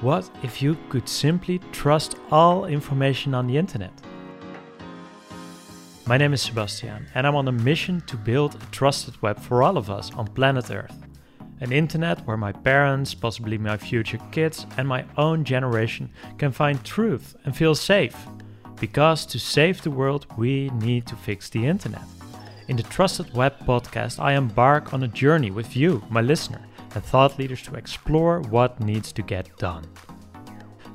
What 0.00 0.30
if 0.42 0.62
you 0.62 0.78
could 0.88 1.06
simply 1.06 1.58
trust 1.72 2.16
all 2.30 2.64
information 2.64 3.34
on 3.34 3.46
the 3.46 3.58
internet? 3.58 3.92
My 6.06 6.16
name 6.16 6.32
is 6.32 6.40
Sebastian, 6.40 7.06
and 7.14 7.26
I'm 7.26 7.36
on 7.36 7.46
a 7.48 7.52
mission 7.52 8.00
to 8.06 8.16
build 8.16 8.54
a 8.54 8.70
trusted 8.70 9.20
web 9.20 9.38
for 9.38 9.62
all 9.62 9.76
of 9.76 9.90
us 9.90 10.10
on 10.14 10.26
planet 10.28 10.70
Earth. 10.70 10.96
An 11.60 11.70
internet 11.70 12.26
where 12.26 12.38
my 12.38 12.50
parents, 12.50 13.12
possibly 13.12 13.58
my 13.58 13.76
future 13.76 14.18
kids, 14.32 14.64
and 14.78 14.88
my 14.88 15.04
own 15.18 15.44
generation 15.44 16.08
can 16.38 16.50
find 16.50 16.82
truth 16.82 17.36
and 17.44 17.54
feel 17.54 17.74
safe. 17.74 18.16
Because 18.80 19.26
to 19.26 19.38
save 19.38 19.82
the 19.82 19.90
world, 19.90 20.24
we 20.38 20.70
need 20.70 21.06
to 21.08 21.14
fix 21.14 21.50
the 21.50 21.66
internet. 21.66 22.06
In 22.68 22.76
the 22.76 22.84
Trusted 22.84 23.34
Web 23.34 23.54
podcast, 23.66 24.18
I 24.18 24.32
embark 24.32 24.94
on 24.94 25.02
a 25.02 25.08
journey 25.08 25.50
with 25.50 25.76
you, 25.76 26.02
my 26.08 26.22
listener 26.22 26.62
and 26.94 27.04
thought 27.04 27.38
leaders 27.38 27.62
to 27.62 27.74
explore 27.74 28.40
what 28.40 28.80
needs 28.80 29.12
to 29.12 29.22
get 29.22 29.56
done. 29.58 29.84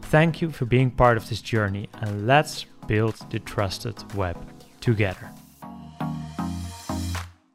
Thank 0.04 0.42
you 0.42 0.52
for 0.52 0.66
being 0.66 0.92
part 0.92 1.18
of 1.18 1.28
this 1.30 1.42
journey, 1.42 1.90
and 2.02 2.28
let's 2.28 2.66
build 2.88 3.16
the 3.32 3.40
trusted 3.40 3.96
web 4.14 4.38
together. 4.82 5.32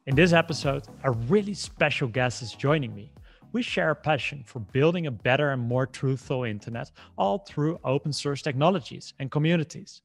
In 0.07 0.15
this 0.15 0.33
episode, 0.33 0.83
a 1.03 1.11
really 1.11 1.53
special 1.53 2.07
guest 2.07 2.41
is 2.41 2.53
joining 2.53 2.93
me. 2.93 3.13
We 3.53 3.61
share 3.61 3.91
a 3.91 3.95
passion 3.95 4.43
for 4.45 4.59
building 4.59 5.07
a 5.07 5.11
better 5.11 5.51
and 5.51 5.61
more 5.61 5.85
truthful 5.85 6.43
internet, 6.43 6.91
all 7.17 7.39
through 7.39 7.79
open 7.83 8.11
source 8.11 8.41
technologies 8.41 9.13
and 9.19 9.29
communities. 9.29 10.01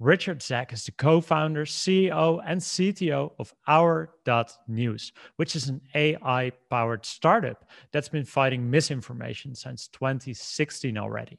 Richard 0.00 0.42
Zack 0.42 0.72
is 0.72 0.86
the 0.86 0.92
co 0.92 1.20
founder, 1.20 1.66
CEO, 1.66 2.42
and 2.46 2.58
CTO 2.58 3.32
of 3.38 3.54
Our.News, 3.68 5.12
which 5.36 5.54
is 5.54 5.68
an 5.68 5.82
AI 5.94 6.52
powered 6.70 7.04
startup 7.04 7.68
that's 7.92 8.08
been 8.08 8.24
fighting 8.24 8.70
misinformation 8.70 9.54
since 9.54 9.88
2016 9.88 10.96
already. 10.96 11.38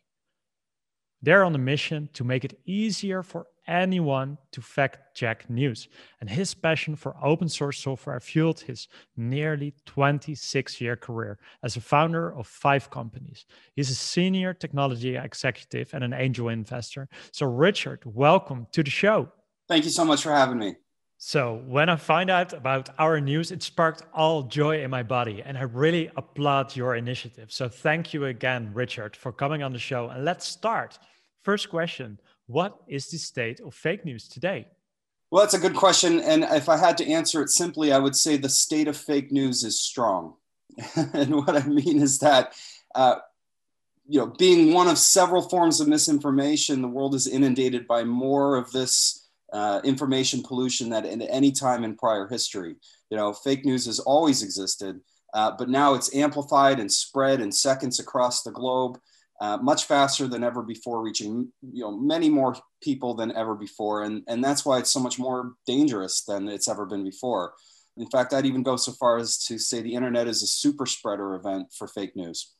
They're 1.24 1.44
on 1.44 1.56
a 1.56 1.58
mission 1.58 2.10
to 2.14 2.24
make 2.24 2.46
it 2.46 2.60
easier 2.64 3.24
for 3.24 3.48
anyone 3.68 4.38
to 4.52 4.62
fact 4.62 5.16
check 5.16 5.50
news. 5.50 5.88
And 6.20 6.30
his 6.30 6.54
passion 6.54 6.96
for 6.96 7.16
open 7.24 7.50
source 7.50 7.80
software 7.80 8.20
fueled 8.20 8.62
his 8.62 8.88
nearly 9.16 9.74
26 9.86 10.82
year 10.82 10.96
career 10.96 11.40
as 11.64 11.76
a 11.76 11.82
founder 11.82 12.34
of 12.34 12.48
five 12.48 12.90
companies. 12.90 13.46
He's 13.76 13.90
a 13.90 13.96
senior 13.96 14.54
technology 14.54 15.16
executive 15.16 15.94
and 15.94 16.04
an 16.04 16.14
angel 16.14 16.50
investor. 16.50 17.08
So, 17.32 17.46
Richard, 17.46 18.02
welcome 18.06 18.68
to 18.72 18.84
the 18.84 18.90
show. 18.90 19.30
Thank 19.68 19.86
you 19.86 19.92
so 19.92 20.06
much 20.06 20.24
for 20.24 20.32
having 20.32 20.60
me. 20.60 20.76
So, 21.24 21.62
when 21.68 21.88
I 21.88 21.98
find 21.98 22.32
out 22.32 22.52
about 22.52 22.90
Our.News, 22.98 23.52
it 23.52 23.62
sparked 23.62 24.02
all 24.12 24.42
joy 24.42 24.82
in 24.82 24.90
my 24.90 25.04
body, 25.04 25.44
and 25.46 25.56
I 25.56 25.62
really 25.62 26.10
applaud 26.18 26.76
your 26.76 26.96
initiative. 26.96 27.52
So, 27.52 27.70
thank 27.70 28.12
you 28.12 28.26
again, 28.26 28.72
Richard, 28.74 29.16
for 29.16 29.32
coming 29.32 29.62
on 29.62 29.72
the 29.72 29.78
show. 29.78 30.10
And 30.10 30.26
let's 30.26 30.48
start. 30.48 30.98
First 31.44 31.70
question 31.70 32.20
What 32.52 32.82
is 32.86 33.08
the 33.08 33.18
state 33.18 33.62
of 33.62 33.74
fake 33.74 34.04
news 34.04 34.28
today? 34.28 34.68
Well, 35.30 35.42
that's 35.42 35.54
a 35.54 35.60
good 35.60 35.74
question. 35.74 36.20
And 36.20 36.44
if 36.44 36.68
I 36.68 36.76
had 36.76 36.98
to 36.98 37.08
answer 37.08 37.42
it 37.42 37.50
simply, 37.50 37.94
I 37.94 37.98
would 37.98 38.14
say 38.14 38.36
the 38.36 38.50
state 38.50 38.90
of 38.90 38.98
fake 38.98 39.32
news 39.32 39.64
is 39.64 39.80
strong. 39.80 40.34
and 41.14 41.34
what 41.34 41.56
I 41.56 41.66
mean 41.66 42.02
is 42.02 42.20
that, 42.20 42.52
uh, 42.94 43.16
you 44.06 44.20
know, 44.20 44.34
being 44.38 44.74
one 44.74 44.90
of 44.90 44.98
several 44.98 45.48
forms 45.48 45.80
of 45.80 45.88
misinformation, 45.88 46.82
the 46.82 46.90
world 46.90 47.16
is 47.16 47.26
inundated 47.26 47.88
by 47.88 48.04
more 48.04 48.58
of 48.58 48.70
this 48.74 49.30
uh, 49.54 49.80
information 49.86 50.44
pollution 50.44 50.90
than 50.90 51.22
at 51.22 51.30
any 51.30 51.54
time 51.54 51.86
in 51.86 51.96
prior 51.96 52.28
history. 52.28 52.76
You 53.10 53.16
know, 53.16 53.32
fake 53.32 53.64
news 53.64 53.86
has 53.86 54.00
always 54.00 54.44
existed, 54.44 55.00
uh, 55.34 55.52
but 55.58 55.70
now 55.70 55.94
it's 55.94 56.14
amplified 56.14 56.82
and 56.82 56.92
spread 56.92 57.40
in 57.40 57.50
seconds 57.50 58.02
across 58.02 58.44
the 58.44 58.52
globe 58.52 59.00
uh, 59.42 59.58
much 59.58 59.86
faster 59.86 60.28
than 60.28 60.44
ever 60.44 60.62
before, 60.62 61.02
reaching 61.02 61.52
you 61.74 61.84
know 61.84 61.98
many 61.98 62.30
more 62.30 62.56
people 62.82 63.16
than 63.16 63.36
ever 63.36 63.56
before, 63.56 64.04
and 64.04 64.24
and 64.28 64.44
that's 64.44 64.64
why 64.64 64.78
it's 64.78 64.92
so 64.92 65.00
much 65.00 65.18
more 65.18 65.54
dangerous 65.66 66.24
than 66.24 66.48
it's 66.48 66.70
ever 66.70 66.86
been 66.86 67.04
before. 67.04 67.54
In 67.98 68.08
fact, 68.08 68.34
I'd 68.34 68.46
even 68.46 68.64
go 68.64 68.78
so 68.78 68.92
far 68.94 69.18
as 69.18 69.44
to 69.46 69.58
say 69.58 69.82
the 69.82 69.96
internet 69.96 70.28
is 70.28 70.44
a 70.44 70.48
super 70.48 70.86
spreader 70.86 71.34
event 71.36 71.74
for 71.78 71.88
fake 71.88 72.16
news. 72.16 72.54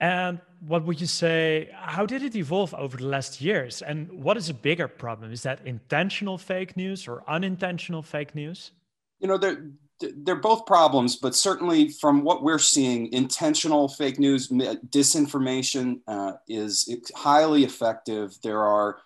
And 0.00 0.40
what 0.60 0.84
would 0.86 1.00
you 1.00 1.06
say? 1.06 1.68
How 1.74 2.06
did 2.06 2.22
it 2.22 2.34
evolve 2.34 2.74
over 2.74 2.96
the 2.96 3.06
last 3.06 3.40
years? 3.40 3.82
And 3.82 4.10
what 4.10 4.36
is 4.36 4.48
a 4.48 4.54
bigger 4.54 4.88
problem? 4.88 5.32
Is 5.32 5.42
that 5.42 5.60
intentional 5.66 6.38
fake 6.38 6.76
news 6.76 7.06
or 7.06 7.22
unintentional 7.28 8.02
fake 8.02 8.34
news? 8.34 8.72
You 9.20 9.28
know, 9.28 9.38
there 9.38 9.70
they're 10.18 10.36
both 10.36 10.66
problems, 10.66 11.16
but 11.16 11.34
certainly 11.34 11.88
from 11.88 12.22
what 12.22 12.42
we're 12.42 12.58
seeing, 12.58 13.12
intentional 13.12 13.88
fake 13.88 14.18
news, 14.18 14.48
disinformation 14.48 16.00
uh, 16.06 16.32
is 16.48 16.94
highly 17.14 17.64
effective. 17.64 18.36
There 18.42 18.62
are 18.62 18.98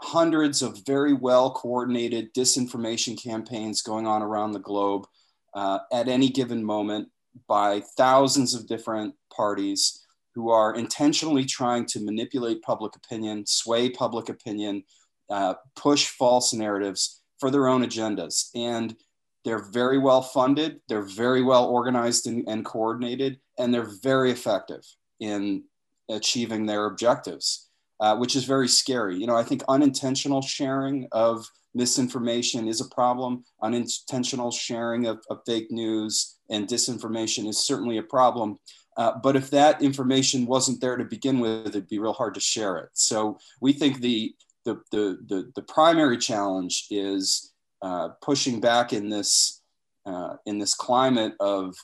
hundreds 0.00 0.62
of 0.62 0.84
very 0.86 1.12
well 1.12 1.52
coordinated 1.52 2.32
disinformation 2.34 3.22
campaigns 3.22 3.82
going 3.82 4.06
on 4.06 4.22
around 4.22 4.52
the 4.52 4.60
globe 4.60 5.06
uh, 5.54 5.80
at 5.92 6.08
any 6.08 6.28
given 6.28 6.64
moment 6.64 7.08
by 7.48 7.82
thousands 7.96 8.54
of 8.54 8.66
different 8.66 9.14
parties 9.34 10.04
who 10.34 10.50
are 10.50 10.74
intentionally 10.74 11.44
trying 11.44 11.86
to 11.86 12.00
manipulate 12.00 12.62
public 12.62 12.96
opinion, 12.96 13.46
sway 13.46 13.88
public 13.88 14.28
opinion, 14.28 14.82
uh, 15.30 15.54
push 15.76 16.08
false 16.08 16.52
narratives 16.52 17.22
for 17.38 17.50
their 17.50 17.68
own 17.68 17.84
agendas. 17.84 18.50
And 18.54 18.96
they're 19.44 19.70
very 19.70 19.98
well 19.98 20.22
funded, 20.22 20.80
they're 20.88 21.02
very 21.02 21.42
well 21.42 21.66
organized 21.66 22.26
and, 22.26 22.48
and 22.48 22.64
coordinated, 22.64 23.38
and 23.58 23.72
they're 23.72 23.90
very 24.02 24.30
effective 24.30 24.82
in 25.20 25.64
achieving 26.10 26.66
their 26.66 26.86
objectives, 26.86 27.68
uh, 28.00 28.16
which 28.16 28.36
is 28.36 28.44
very 28.44 28.68
scary. 28.68 29.16
You 29.16 29.26
know, 29.26 29.36
I 29.36 29.42
think 29.42 29.62
unintentional 29.68 30.42
sharing 30.42 31.08
of 31.12 31.46
misinformation 31.74 32.68
is 32.68 32.80
a 32.80 32.88
problem. 32.88 33.44
Unintentional 33.62 34.50
sharing 34.50 35.06
of, 35.06 35.20
of 35.30 35.40
fake 35.46 35.70
news 35.70 36.36
and 36.50 36.68
disinformation 36.68 37.48
is 37.48 37.66
certainly 37.66 37.98
a 37.98 38.02
problem. 38.02 38.58
Uh, 38.96 39.12
but 39.22 39.34
if 39.34 39.50
that 39.50 39.82
information 39.82 40.46
wasn't 40.46 40.80
there 40.80 40.96
to 40.96 41.04
begin 41.04 41.40
with, 41.40 41.68
it'd 41.68 41.88
be 41.88 41.98
real 41.98 42.12
hard 42.12 42.34
to 42.34 42.40
share 42.40 42.76
it. 42.76 42.90
So 42.92 43.38
we 43.60 43.72
think 43.72 44.00
the 44.00 44.34
the 44.64 44.80
the 44.92 45.18
the, 45.26 45.52
the 45.56 45.62
primary 45.62 46.16
challenge 46.16 46.86
is 46.90 47.52
uh, 47.84 48.08
pushing 48.22 48.60
back 48.60 48.94
in 48.94 49.10
this 49.10 49.60
uh, 50.06 50.36
in 50.46 50.58
this 50.58 50.74
climate 50.74 51.34
of 51.38 51.74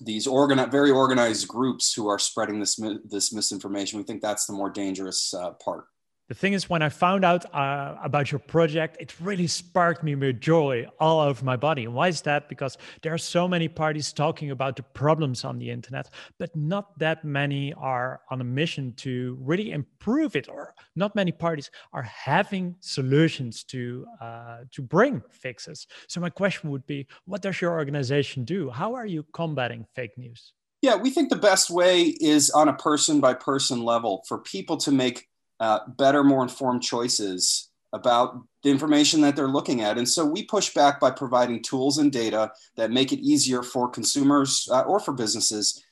these 0.00 0.26
organ- 0.26 0.70
very 0.70 0.90
organized 0.90 1.46
groups 1.46 1.92
who 1.92 2.08
are 2.08 2.18
spreading 2.18 2.58
this 2.58 2.80
this 3.04 3.30
misinformation. 3.30 3.98
We 3.98 4.06
think 4.06 4.22
that's 4.22 4.46
the 4.46 4.54
more 4.54 4.70
dangerous 4.70 5.34
uh, 5.34 5.50
part. 5.62 5.84
The 6.30 6.36
thing 6.36 6.52
is, 6.52 6.70
when 6.70 6.80
I 6.80 6.90
found 6.90 7.24
out 7.24 7.52
uh, 7.52 7.96
about 8.04 8.30
your 8.30 8.38
project, 8.38 8.98
it 9.00 9.18
really 9.18 9.48
sparked 9.48 10.04
me 10.04 10.14
with 10.14 10.40
joy 10.40 10.86
all 11.00 11.18
over 11.18 11.44
my 11.44 11.56
body. 11.56 11.86
And 11.86 11.92
why 11.92 12.06
is 12.06 12.20
that? 12.20 12.48
Because 12.48 12.78
there 13.02 13.12
are 13.12 13.18
so 13.18 13.48
many 13.48 13.66
parties 13.66 14.12
talking 14.12 14.52
about 14.52 14.76
the 14.76 14.84
problems 14.84 15.44
on 15.44 15.58
the 15.58 15.68
internet, 15.68 16.08
but 16.38 16.54
not 16.54 16.96
that 17.00 17.24
many 17.24 17.72
are 17.72 18.20
on 18.30 18.40
a 18.40 18.44
mission 18.44 18.92
to 18.98 19.38
really 19.40 19.72
improve 19.72 20.36
it, 20.36 20.48
or 20.48 20.72
not 20.94 21.16
many 21.16 21.32
parties 21.32 21.68
are 21.92 22.04
having 22.04 22.76
solutions 22.78 23.64
to 23.64 24.06
uh, 24.20 24.58
to 24.70 24.82
bring 24.82 25.22
fixes. 25.32 25.88
So 26.06 26.20
my 26.20 26.30
question 26.30 26.70
would 26.70 26.86
be, 26.86 27.08
what 27.24 27.42
does 27.42 27.60
your 27.60 27.72
organization 27.72 28.44
do? 28.44 28.70
How 28.70 28.94
are 28.94 29.06
you 29.06 29.24
combating 29.32 29.84
fake 29.96 30.16
news? 30.16 30.52
Yeah, 30.80 30.94
we 30.94 31.10
think 31.10 31.28
the 31.28 31.36
best 31.36 31.70
way 31.70 32.04
is 32.04 32.50
on 32.50 32.68
a 32.68 32.72
person 32.72 33.20
by 33.20 33.34
person 33.34 33.82
level 33.82 34.22
for 34.28 34.38
people 34.38 34.76
to 34.78 34.92
make 34.92 35.26
uh, 35.60 35.80
better, 35.96 36.24
more 36.24 36.42
informed 36.42 36.82
choices 36.82 37.70
about 37.92 38.40
the 38.62 38.70
information 38.70 39.20
that 39.20 39.36
they're 39.36 39.48
looking 39.48 39.82
at. 39.82 39.98
And 39.98 40.08
so 40.08 40.24
we 40.24 40.44
push 40.44 40.72
back 40.74 41.00
by 41.00 41.10
providing 41.10 41.62
tools 41.62 41.98
and 41.98 42.10
data 42.10 42.52
that 42.76 42.90
make 42.90 43.12
it 43.12 43.20
easier 43.20 43.62
for 43.62 43.88
consumers 43.88 44.68
uh, 44.70 44.82
or 44.82 45.00
for 45.00 45.12
businesses 45.12 45.82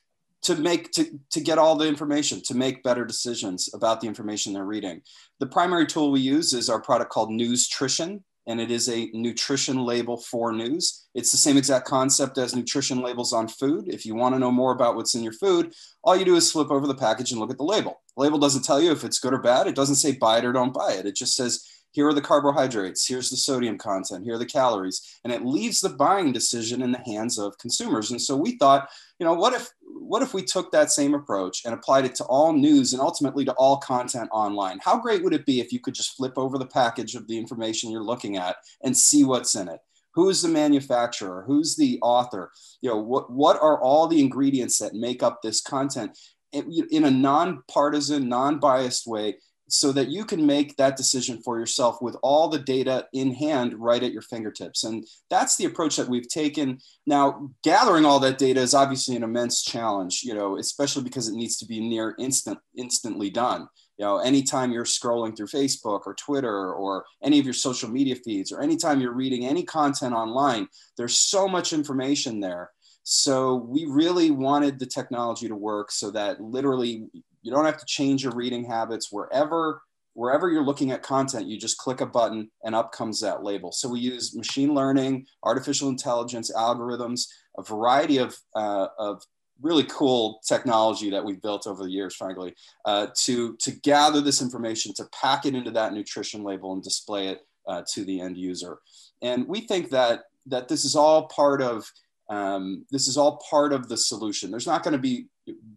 to 0.43 0.55
make 0.57 0.93
to, 0.93 1.07
to 1.31 1.41
get 1.41 1.59
all 1.59 1.75
the 1.75 1.89
information 1.89 2.41
to 2.43 2.55
make 2.55 2.83
better 2.83 3.05
decisions 3.05 3.69
about 3.75 4.01
the 4.01 4.07
information 4.07 4.53
they're 4.53 4.65
reading 4.65 5.03
the 5.41 5.47
primary 5.47 5.87
tool 5.87 6.13
we 6.13 6.21
use 6.21 6.53
is 6.53 6.69
our 6.69 6.81
product 6.81 7.11
called 7.11 7.31
newstrition 7.31 8.23
and 8.49 8.61
it 8.61 8.71
is 8.71 8.89
a 8.89 9.11
nutrition 9.13 9.77
label 9.85 10.17
for 10.17 10.53
news. 10.53 11.07
It's 11.15 11.31
the 11.31 11.37
same 11.37 11.57
exact 11.57 11.87
concept 11.87 12.39
as 12.39 12.57
nutrition 12.57 13.03
labels 13.03 13.33
on 13.33 13.47
food. 13.47 13.89
If 13.89 14.05
you 14.05 14.17
want 14.17 14.35
to 14.35 14.39
know 14.39 14.51
more 14.51 14.73
about 14.73 14.97
what's 14.97 15.15
in 15.15 15.23
your 15.23 15.35
food, 15.35 15.75
all 16.03 16.17
you 16.17 16.25
do 16.25 16.35
is 16.35 16.51
flip 16.51 16.71
over 16.71 16.87
the 16.87 16.95
package 16.95 17.31
and 17.31 17.41
look 17.41 17.51
at 17.51 17.59
the 17.59 17.65
label. 17.65 18.01
The 18.17 18.23
label 18.23 18.39
doesn't 18.39 18.65
tell 18.65 18.81
you 18.81 18.91
if 18.91 19.05
it's 19.05 19.21
good 19.21 19.35
or 19.35 19.39
bad. 19.39 19.67
It 19.67 19.77
doesn't 19.77 19.97
say 19.97 20.13
buy 20.13 20.39
it 20.39 20.45
or 20.47 20.53
don't 20.53 20.75
buy 20.75 20.95
it. 20.95 21.07
It 21.07 21.15
just 21.15 21.37
says, 21.37 21.65
here 21.93 22.09
are 22.09 22.15
the 22.15 22.21
carbohydrates, 22.21 23.07
here's 23.07 23.31
the 23.31 23.37
sodium 23.37 23.79
content, 23.79 24.25
here 24.25 24.35
are 24.35 24.39
the 24.39 24.47
calories, 24.47 25.19
and 25.25 25.33
it 25.33 25.45
leaves 25.45 25.81
the 25.81 25.89
buying 25.89 26.33
decision 26.33 26.83
in 26.83 26.93
the 26.93 27.03
hands 27.07 27.39
of 27.39 27.59
consumers. 27.59 28.11
And 28.11 28.21
so 28.21 28.37
we 28.37 28.59
thought, 28.59 28.89
you 29.19 29.27
know, 29.27 29.35
what 29.35 29.55
if 29.55 29.71
what 30.01 30.23
if 30.23 30.35
we 30.35 30.43
took 30.43 30.73
that 30.73 30.91
same 30.91 31.15
approach 31.15 31.65
and 31.65 31.75
applied 31.75 32.05
it 32.05 32.15
to 32.17 32.25
all 32.25 32.53
news 32.53 32.93
and 32.93 33.03
ultimately 33.03 33.45
to 33.45 33.53
all 33.53 33.79
content 33.79 34.29
online? 34.33 34.79
How 34.83 34.99
great 34.99 35.23
would 35.23 35.35
it 35.35 35.47
be 35.47 35.61
if 35.61 35.73
you 35.73 35.81
could 35.81 35.95
just 35.95 36.17
flip 36.17 36.35
over 36.37 36.59
the 36.59 36.67
package 36.67 37.15
of 37.15 37.27
the 37.27 37.39
information 37.39 37.91
you're 37.91 38.03
looking 38.03 38.37
at 38.37 38.57
and 38.83 38.97
see 38.97 39.25
what's 39.25 39.55
in 39.55 39.69
it? 39.69 39.81
Who's 40.15 40.43
the 40.43 40.49
manufacturer? 40.49 41.45
Who's 41.47 41.77
the 41.77 41.99
author? 42.03 42.51
You 42.81 42.91
know, 42.91 42.97
what, 42.97 43.31
what 43.31 43.61
are 43.63 43.81
all 43.81 44.09
the 44.09 44.21
ingredients 44.21 44.79
that 44.79 44.95
make 44.95 45.23
up 45.23 45.43
this 45.43 45.61
content? 45.61 46.19
in 46.53 47.05
a 47.05 47.11
nonpartisan, 47.11 48.29
non-biased 48.29 49.07
way 49.07 49.37
so 49.69 49.93
that 49.93 50.09
you 50.09 50.25
can 50.25 50.45
make 50.45 50.77
that 50.77 50.97
decision 50.97 51.41
for 51.43 51.59
yourself 51.59 52.01
with 52.01 52.17
all 52.23 52.49
the 52.49 52.59
data 52.59 53.07
in 53.13 53.33
hand 53.33 53.75
right 53.75 54.03
at 54.03 54.13
your 54.13 54.23
fingertips. 54.23 54.85
And 54.85 55.07
that's 55.31 55.57
the 55.57 55.67
approach 55.67 55.97
that 55.97 56.09
we've 56.09 56.29
taken. 56.29 56.79
Now, 57.07 57.51
gathering 57.63 58.05
all 58.05 58.19
that 58.21 58.39
data 58.39 58.61
is 58.61 58.75
obviously 58.75 59.15
an 59.17 59.23
immense 59.23 59.63
challenge, 59.63 60.23
you 60.25 60.35
know, 60.35 60.59
especially 60.59 61.03
because 61.03 61.29
it 61.29 61.35
needs 61.35 61.59
to 61.59 61.67
be 61.67 61.81
near 61.81 62.15
instant, 62.19 62.59
instantly 62.77 63.31
done. 63.31 63.69
You 63.99 64.05
know, 64.05 64.19
anytime 64.19 64.73
you're 64.73 64.85
scrolling 64.85 65.37
through 65.37 65.49
Facebook 65.49 66.03
or 66.07 66.15
Twitter 66.15 66.73
or 66.73 67.05
any 67.23 67.39
of 67.39 67.45
your 67.45 67.55
social 67.55 67.91
media 67.91 68.15
feeds, 68.15 68.53
or 68.53 68.61
anytime 68.61 69.01
you're 69.01 69.13
reading 69.13 69.45
any 69.45 69.65
content 69.65 70.15
online, 70.15 70.69
there's 70.97 71.17
so 71.17 71.49
much 71.49 71.73
information 71.73 72.41
there. 72.41 72.71
So 73.03 73.55
we 73.55 73.87
really 73.87 74.31
wanted 74.31 74.79
the 74.79 74.87
technology 74.87 75.49
to 75.49 75.57
work 75.57 75.91
so 75.91 76.11
that 76.13 76.41
literally 76.41 77.07
you 77.43 77.51
don't 77.51 77.65
have 77.65 77.79
to 77.79 77.87
change 77.87 78.23
your 78.23 78.35
reading 78.35 78.65
habits 78.65 79.11
wherever 79.11 79.83
wherever 80.19 80.51
you're 80.51 80.65
looking 80.65 80.91
at 80.91 81.01
content, 81.01 81.47
you 81.47 81.57
just 81.57 81.79
click 81.79 82.01
a 82.01 82.07
button 82.07 82.51
and 82.65 82.75
up 82.75 82.91
comes 82.91 83.21
that 83.21 83.45
label. 83.45 83.71
So 83.71 83.89
we 83.89 84.01
use 84.01 84.35
machine 84.35 84.75
learning, 84.75 85.27
artificial 85.45 85.89
intelligence, 85.91 86.51
algorithms, 86.53 87.29
a 87.57 87.63
variety 87.63 88.17
of, 88.19 88.37
uh, 88.57 88.89
of 88.99 89.23
really 89.63 89.85
cool 89.85 90.41
technology 90.45 91.09
that 91.11 91.25
we've 91.25 91.41
built 91.41 91.69
over 91.69 91.85
the 91.85 91.91
years, 91.93 92.17
frankly, 92.17 92.53
uh, 92.85 93.07
to, 93.27 93.57
to 93.59 93.71
gather 93.71 94.21
this 94.21 94.43
information, 94.43 94.93
to 94.95 95.05
pack 95.13 95.47
it 95.47 95.55
into 95.55 95.71
that 95.71 95.93
nutrition 95.93 96.43
label 96.43 96.73
and 96.73 96.83
display 96.83 97.29
it 97.29 97.47
uh, 97.69 97.85
to 97.93 98.05
the 98.05 98.21
end 98.21 98.37
user. 98.37 98.79
And 99.23 99.47
we 99.47 99.61
think 99.61 99.91
that, 99.91 100.25
that 100.47 100.67
this 100.67 100.85
is 100.85 100.97
all 100.97 101.29
part 101.29 101.63
of 101.63 101.89
um, 102.29 102.85
this 102.91 103.09
is 103.09 103.17
all 103.17 103.41
part 103.49 103.73
of 103.73 103.89
the 103.89 103.97
solution. 103.97 104.51
There's 104.51 104.67
not 104.67 104.83
going 104.83 104.93
to 104.93 104.99
be 104.99 105.29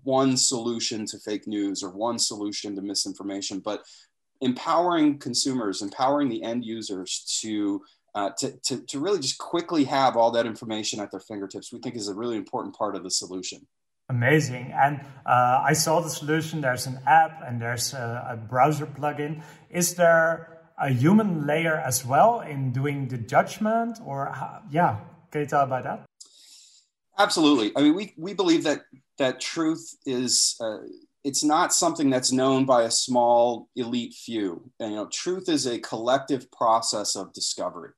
one 0.03 0.37
solution 0.37 1.05
to 1.07 1.19
fake 1.19 1.47
news 1.47 1.83
or 1.83 1.89
one 1.89 2.19
solution 2.19 2.75
to 2.75 2.81
misinformation, 2.81 3.59
but 3.59 3.83
empowering 4.41 5.19
consumers, 5.19 5.81
empowering 5.81 6.29
the 6.29 6.43
end 6.43 6.65
users 6.65 7.39
to, 7.41 7.81
uh, 8.15 8.31
to, 8.39 8.51
to, 8.63 8.81
to 8.87 8.99
really 8.99 9.19
just 9.19 9.37
quickly 9.37 9.83
have 9.85 10.17
all 10.17 10.31
that 10.31 10.45
information 10.45 10.99
at 10.99 11.11
their 11.11 11.19
fingertips, 11.19 11.71
we 11.71 11.79
think 11.79 11.95
is 11.95 12.07
a 12.07 12.15
really 12.15 12.37
important 12.37 12.75
part 12.75 12.95
of 12.95 13.03
the 13.03 13.11
solution. 13.11 13.67
Amazing. 14.09 14.73
And 14.73 14.99
uh, 15.25 15.61
I 15.63 15.73
saw 15.73 16.01
the 16.01 16.09
solution. 16.09 16.61
There's 16.61 16.85
an 16.85 16.99
app 17.07 17.41
and 17.47 17.61
there's 17.61 17.93
a, 17.93 18.27
a 18.31 18.35
browser 18.35 18.85
plugin. 18.85 19.43
Is 19.69 19.95
there 19.95 20.59
a 20.77 20.89
human 20.89 21.45
layer 21.45 21.75
as 21.75 22.05
well 22.05 22.41
in 22.41 22.71
doing 22.73 23.07
the 23.07 23.17
judgment 23.17 23.99
or 24.03 24.31
how, 24.33 24.63
yeah 24.71 24.97
can 25.31 25.41
you 25.41 25.47
tell 25.47 25.61
about 25.61 25.83
that 25.83 26.05
Absolutely. 27.17 27.71
I 27.75 27.81
mean, 27.81 27.93
we, 27.93 28.13
we 28.17 28.33
believe 28.33 28.63
that 28.63 28.81
that 29.21 29.39
truth 29.39 29.95
is 30.05 30.55
uh, 30.59 30.77
it's 31.23 31.43
not 31.43 31.73
something 31.73 32.09
that's 32.09 32.31
known 32.31 32.65
by 32.65 32.83
a 32.83 32.91
small 32.91 33.69
elite 33.75 34.13
few. 34.13 34.71
And, 34.79 34.91
you 34.91 34.97
know, 34.97 35.07
truth 35.07 35.49
is 35.49 35.67
a 35.67 35.79
collective 35.79 36.51
process 36.51 37.15
of 37.15 37.31
discovery. 37.33 37.91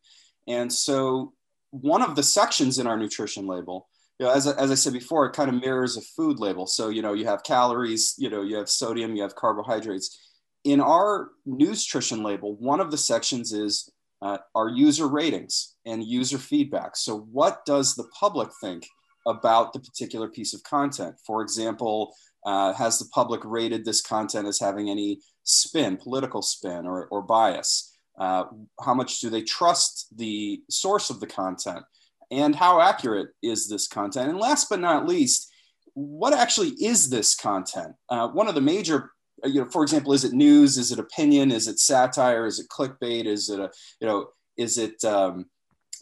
And 0.47 0.71
so, 0.71 1.33
one 1.71 2.03
of 2.03 2.15
the 2.15 2.21
sections 2.23 2.77
in 2.77 2.85
our 2.85 2.97
nutrition 2.97 3.47
label, 3.47 3.87
you 4.19 4.27
know, 4.27 4.31
as, 4.31 4.45
as 4.45 4.69
I 4.69 4.75
said 4.75 4.93
before, 4.93 5.25
it 5.25 5.33
kind 5.33 5.49
of 5.49 5.59
mirrors 5.59 5.97
a 5.97 6.01
food 6.01 6.39
label. 6.39 6.67
So, 6.67 6.89
you 6.89 7.01
know, 7.01 7.13
you 7.13 7.25
have 7.25 7.43
calories, 7.43 8.13
you 8.17 8.29
know, 8.29 8.43
you 8.43 8.57
have 8.57 8.69
sodium, 8.69 9.15
you 9.15 9.23
have 9.23 9.35
carbohydrates. 9.35 10.19
In 10.65 10.79
our 10.79 11.29
nutrition 11.45 12.21
label, 12.21 12.55
one 12.57 12.79
of 12.79 12.91
the 12.91 12.97
sections 12.97 13.53
is 13.53 13.89
uh, 14.21 14.37
our 14.53 14.69
user 14.69 15.07
ratings 15.07 15.75
and 15.85 16.03
user 16.03 16.37
feedback. 16.37 16.95
So, 16.95 17.21
what 17.31 17.65
does 17.65 17.95
the 17.95 18.07
public 18.19 18.49
think? 18.61 18.85
About 19.25 19.73
the 19.73 19.79
particular 19.79 20.27
piece 20.27 20.53
of 20.53 20.63
content. 20.63 21.15
For 21.25 21.41
example, 21.41 22.13
uh, 22.45 22.73
has 22.73 22.99
the 22.99 23.05
public 23.13 23.41
rated 23.43 23.85
this 23.85 24.01
content 24.01 24.47
as 24.47 24.59
having 24.59 24.89
any 24.89 25.21
spin, 25.43 25.97
political 25.97 26.41
spin, 26.41 26.85
or, 26.85 27.07
or 27.07 27.21
bias? 27.21 27.95
Uh, 28.19 28.45
how 28.81 28.93
much 28.93 29.19
do 29.19 29.29
they 29.29 29.41
trust 29.41 30.07
the 30.15 30.61
source 30.69 31.09
of 31.09 31.19
the 31.19 31.27
content? 31.27 31.83
And 32.31 32.55
how 32.55 32.81
accurate 32.81 33.29
is 33.41 33.69
this 33.69 33.87
content? 33.87 34.29
And 34.29 34.39
last 34.39 34.69
but 34.69 34.79
not 34.79 35.07
least, 35.07 35.51
what 35.93 36.33
actually 36.33 36.69
is 36.69 37.09
this 37.09 37.35
content? 37.35 37.93
Uh, 38.09 38.27
one 38.29 38.47
of 38.47 38.55
the 38.55 38.61
major 38.61 39.11
uh, 39.43 39.47
you 39.47 39.61
know, 39.61 39.69
for 39.69 39.83
example, 39.83 40.13
is 40.13 40.23
it 40.23 40.33
news? 40.33 40.77
Is 40.77 40.91
it 40.91 40.99
opinion? 40.99 41.51
Is 41.51 41.67
it 41.67 41.79
satire? 41.79 42.45
Is 42.45 42.59
it 42.59 42.67
clickbait? 42.69 43.25
Is 43.25 43.49
it 43.49 43.59
a, 43.59 43.69
you 43.99 44.07
know, 44.07 44.27
is 44.57 44.77
it, 44.77 45.03
um, 45.03 45.45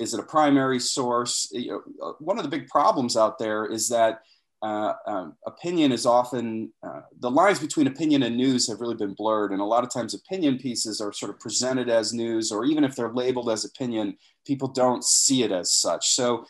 is 0.02 0.14
it 0.14 0.20
a 0.20 0.24
primary 0.24 0.80
source? 0.80 1.52
Uh, 1.56 2.12
one 2.20 2.38
of 2.38 2.44
the 2.44 2.50
big 2.50 2.68
problems 2.68 3.16
out 3.16 3.38
there 3.38 3.66
is 3.68 3.88
that 3.90 4.22
uh, 4.64 4.94
um, 5.08 5.36
opinion 5.48 5.92
is 5.92 6.06
often 6.06 6.72
uh, 6.84 7.02
the 7.20 7.30
lines 7.30 7.60
between 7.60 7.88
opinion 7.88 8.24
and 8.24 8.38
news 8.38 8.68
have 8.68 8.80
really 8.80 8.96
been 8.96 9.14
blurred, 9.14 9.52
and 9.52 9.62
a 9.62 9.66
lot 9.66 9.84
of 9.84 9.92
times 9.92 10.14
opinion 10.14 10.58
pieces 10.58 11.02
are 11.02 11.14
sort 11.14 11.32
of 11.32 11.40
presented 11.40 11.90
as 11.90 12.14
news, 12.14 12.52
or 12.52 12.66
even 12.66 12.84
if 12.84 12.96
they're 12.96 13.14
labeled 13.14 13.50
as 13.50 13.66
opinion, 13.66 14.16
people 14.46 14.68
don't 14.68 15.04
see 15.04 15.44
it 15.44 15.52
as 15.52 15.74
such. 15.74 16.10
So, 16.10 16.46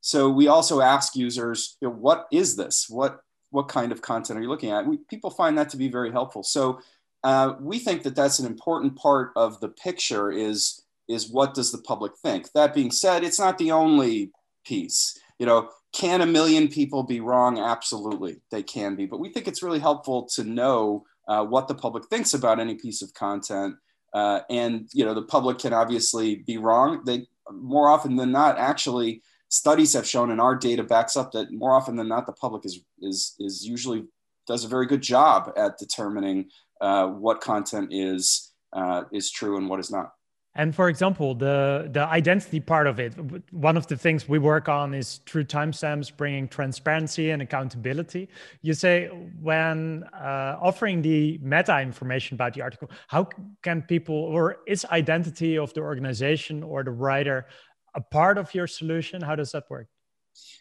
so 0.00 0.28
we 0.30 0.46
also 0.46 0.80
ask 0.80 1.16
users, 1.16 1.76
you 1.80 1.88
know, 1.88 1.94
what 1.94 2.26
is 2.30 2.56
this? 2.56 2.86
What 2.88 3.20
what 3.50 3.66
kind 3.66 3.92
of 3.92 4.02
content 4.02 4.38
are 4.38 4.42
you 4.42 4.48
looking 4.48 4.70
at? 4.70 4.86
We, 4.86 4.98
people 5.10 5.30
find 5.30 5.56
that 5.58 5.70
to 5.70 5.76
be 5.76 5.88
very 5.88 6.12
helpful. 6.12 6.42
So, 6.42 6.80
uh, 7.24 7.54
we 7.60 7.80
think 7.80 8.02
that 8.04 8.14
that's 8.14 8.38
an 8.38 8.46
important 8.46 8.94
part 8.96 9.32
of 9.34 9.58
the 9.58 9.68
picture. 9.68 10.30
Is 10.30 10.84
is 11.08 11.30
what 11.30 11.54
does 11.54 11.72
the 11.72 11.78
public 11.82 12.12
think? 12.22 12.52
That 12.52 12.74
being 12.74 12.90
said, 12.90 13.24
it's 13.24 13.38
not 13.38 13.58
the 13.58 13.72
only 13.72 14.30
piece. 14.64 15.18
You 15.38 15.46
know, 15.46 15.70
can 15.92 16.20
a 16.20 16.26
million 16.26 16.68
people 16.68 17.02
be 17.02 17.20
wrong? 17.20 17.58
Absolutely, 17.58 18.36
they 18.50 18.62
can 18.62 18.94
be. 18.94 19.06
But 19.06 19.20
we 19.20 19.32
think 19.32 19.48
it's 19.48 19.62
really 19.62 19.78
helpful 19.78 20.28
to 20.34 20.44
know 20.44 21.04
uh, 21.26 21.44
what 21.44 21.68
the 21.68 21.74
public 21.74 22.06
thinks 22.06 22.34
about 22.34 22.60
any 22.60 22.74
piece 22.74 23.02
of 23.02 23.14
content. 23.14 23.74
Uh, 24.14 24.40
and 24.50 24.88
you 24.92 25.04
know, 25.04 25.14
the 25.14 25.22
public 25.22 25.58
can 25.58 25.72
obviously 25.72 26.36
be 26.36 26.58
wrong. 26.58 27.02
They 27.04 27.26
more 27.50 27.88
often 27.88 28.16
than 28.16 28.32
not, 28.32 28.58
actually, 28.58 29.22
studies 29.48 29.92
have 29.94 30.06
shown, 30.06 30.30
and 30.30 30.40
our 30.40 30.54
data 30.54 30.82
backs 30.82 31.16
up 31.16 31.32
that 31.32 31.52
more 31.52 31.74
often 31.74 31.96
than 31.96 32.08
not, 32.08 32.26
the 32.26 32.32
public 32.32 32.64
is 32.64 32.80
is 33.00 33.34
is 33.38 33.66
usually 33.66 34.04
does 34.46 34.64
a 34.64 34.68
very 34.68 34.86
good 34.86 35.02
job 35.02 35.52
at 35.56 35.78
determining 35.78 36.48
uh, 36.80 37.06
what 37.06 37.40
content 37.40 37.88
is 37.92 38.52
uh, 38.72 39.04
is 39.12 39.30
true 39.30 39.56
and 39.56 39.68
what 39.68 39.80
is 39.80 39.90
not. 39.90 40.12
And 40.58 40.74
for 40.74 40.88
example, 40.88 41.36
the 41.36 41.88
the 41.92 42.04
identity 42.04 42.58
part 42.58 42.88
of 42.88 42.98
it, 42.98 43.14
one 43.52 43.76
of 43.76 43.86
the 43.86 43.96
things 43.96 44.28
we 44.28 44.40
work 44.40 44.68
on 44.68 44.92
is 44.92 45.20
through 45.24 45.44
timestamps, 45.44 46.14
bringing 46.14 46.48
transparency 46.48 47.30
and 47.30 47.40
accountability. 47.40 48.28
You 48.60 48.74
say 48.74 49.06
when 49.40 50.02
uh, 50.12 50.58
offering 50.60 51.00
the 51.00 51.38
meta 51.40 51.80
information 51.80 52.34
about 52.34 52.54
the 52.54 52.62
article, 52.62 52.90
how 53.06 53.28
can 53.62 53.82
people 53.82 54.16
or 54.16 54.56
is 54.66 54.84
identity 54.86 55.56
of 55.56 55.72
the 55.74 55.80
organization 55.80 56.64
or 56.64 56.82
the 56.82 56.90
writer 56.90 57.46
a 57.94 58.00
part 58.00 58.36
of 58.36 58.52
your 58.52 58.66
solution? 58.66 59.22
How 59.22 59.36
does 59.36 59.52
that 59.52 59.70
work? 59.70 59.86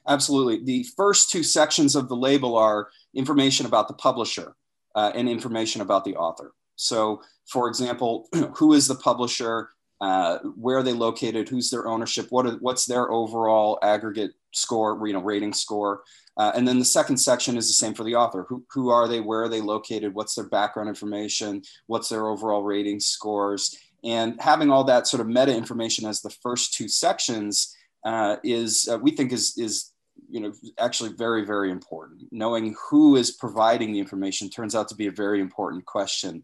Absolutely. 0.08 0.64
The 0.64 0.86
first 0.96 1.32
two 1.32 1.42
sections 1.42 1.96
of 1.96 2.08
the 2.08 2.16
label 2.16 2.56
are 2.56 2.90
information 3.16 3.66
about 3.66 3.88
the 3.88 3.96
publisher 3.96 4.54
uh, 4.94 5.12
and 5.16 5.28
information 5.28 5.82
about 5.82 6.06
the 6.06 6.16
author. 6.16 6.54
So, 6.76 7.24
for 7.48 7.68
example, 7.68 8.28
who 8.56 8.74
is 8.74 8.88
the 8.88 8.96
publisher? 8.96 9.70
Uh, 10.00 10.38
where 10.56 10.78
are 10.78 10.84
they 10.84 10.94
located, 10.94 11.50
who's 11.50 11.70
their 11.70 11.88
ownership, 11.88 12.28
what 12.30 12.46
are, 12.46 12.58
what's 12.60 12.86
their 12.86 13.12
overall 13.12 13.80
aggregate 13.82 14.34
score, 14.52 15.00
you 15.08 15.14
know, 15.14 15.22
rating 15.22 15.54
score. 15.54 16.04
Uh, 16.38 16.52
and 16.56 16.68
then 16.68 16.78
the 16.78 16.86
second 16.86 17.18
section 17.18 17.58
is 17.58 17.68
the 17.68 17.74
same 17.74 17.94
for 17.94 18.04
the 18.04 18.16
author. 18.16 18.46
Who, 18.48 18.64
who 18.72 18.90
are 18.90 19.08
they? 19.08 19.22
Where 19.22 19.44
are 19.44 19.50
they 19.50 19.62
located? 19.62 20.14
What's 20.14 20.36
their 20.36 20.48
background 20.48 20.90
information? 20.90 21.64
What's 21.88 22.10
their 22.10 22.28
overall 22.28 22.64
rating 22.64 23.00
scores? 23.00 23.76
And 24.04 24.40
having 24.40 24.70
all 24.70 24.84
that 24.86 25.08
sort 25.08 25.22
of 25.22 25.28
meta 25.28 25.56
information 25.56 26.06
as 26.06 26.22
the 26.22 26.30
first 26.30 26.74
two 26.74 26.88
sections 26.88 27.76
uh, 28.04 28.38
is, 28.44 28.88
uh, 28.92 28.98
we 29.00 29.12
think, 29.12 29.32
is 29.32 29.58
is 29.58 29.92
you 30.30 30.40
know 30.40 30.54
actually 30.78 31.14
very 31.14 31.46
very 31.46 31.72
important. 31.72 32.28
Knowing 32.32 32.76
who 32.90 33.16
is 33.16 33.32
providing 33.32 33.92
the 33.92 34.00
information 34.00 34.50
turns 34.50 34.76
out 34.76 34.88
to 34.90 34.96
be 34.96 35.08
a 35.08 35.12
very 35.12 35.42
important 35.42 35.86
question, 35.86 36.44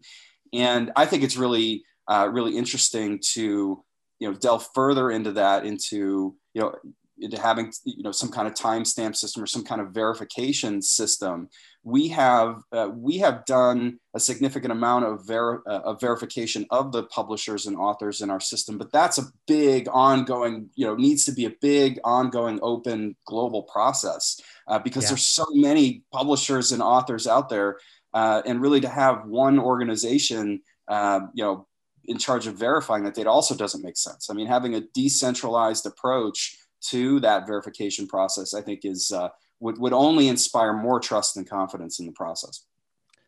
and 0.52 0.90
I 0.96 1.06
think 1.06 1.22
it's 1.22 1.36
really 1.36 1.84
uh, 2.08 2.28
really 2.30 2.56
interesting 2.56 3.20
to 3.32 3.82
you 4.20 4.28
know 4.28 4.34
delve 4.34 4.66
further 4.74 5.10
into 5.10 5.32
that 5.32 5.66
into 5.66 6.34
you 6.54 6.60
know 6.60 6.74
into 7.18 7.40
having 7.40 7.72
you 7.84 8.02
know 8.02 8.12
some 8.12 8.30
kind 8.30 8.48
of 8.48 8.54
timestamp 8.54 9.14
system 9.14 9.42
or 9.42 9.46
some 9.46 9.64
kind 9.64 9.80
of 9.80 9.90
verification 9.90 10.82
system 10.82 11.48
we 11.84 12.08
have 12.08 12.62
uh, 12.72 12.88
we 12.92 13.18
have 13.18 13.44
done 13.44 13.98
a 14.14 14.20
significant 14.20 14.72
amount 14.72 15.04
of, 15.04 15.26
ver- 15.26 15.62
uh, 15.66 15.80
of 15.84 16.00
verification 16.00 16.66
of 16.70 16.92
the 16.92 17.04
publishers 17.04 17.66
and 17.66 17.76
authors 17.76 18.20
in 18.20 18.30
our 18.30 18.40
system 18.40 18.78
but 18.78 18.90
that's 18.90 19.18
a 19.18 19.24
big 19.46 19.86
ongoing 19.92 20.68
you 20.74 20.86
know 20.86 20.94
needs 20.96 21.24
to 21.24 21.32
be 21.32 21.44
a 21.44 21.54
big 21.60 22.00
ongoing 22.04 22.58
open 22.62 23.14
global 23.26 23.62
process 23.62 24.40
uh, 24.66 24.78
because 24.78 25.04
yeah. 25.04 25.10
there's 25.10 25.26
so 25.26 25.46
many 25.52 26.02
publishers 26.12 26.72
and 26.72 26.82
authors 26.82 27.26
out 27.26 27.48
there 27.48 27.78
uh, 28.14 28.42
and 28.46 28.60
really 28.60 28.80
to 28.80 28.88
have 28.88 29.26
one 29.26 29.58
organization 29.58 30.60
uh, 30.88 31.20
you 31.34 31.44
know 31.44 31.66
in 32.06 32.18
charge 32.18 32.46
of 32.46 32.54
verifying 32.54 33.04
that 33.04 33.14
data 33.14 33.30
also 33.30 33.54
doesn't 33.54 33.82
make 33.82 33.96
sense. 33.96 34.28
I 34.30 34.34
mean, 34.34 34.46
having 34.46 34.74
a 34.74 34.80
decentralized 34.94 35.86
approach 35.86 36.56
to 36.88 37.20
that 37.20 37.46
verification 37.46 38.06
process, 38.06 38.54
I 38.54 38.60
think, 38.60 38.84
is 38.84 39.10
uh, 39.10 39.28
would, 39.60 39.78
would 39.78 39.92
only 39.92 40.28
inspire 40.28 40.72
more 40.72 41.00
trust 41.00 41.36
and 41.36 41.48
confidence 41.48 41.98
in 41.98 42.06
the 42.06 42.12
process. 42.12 42.66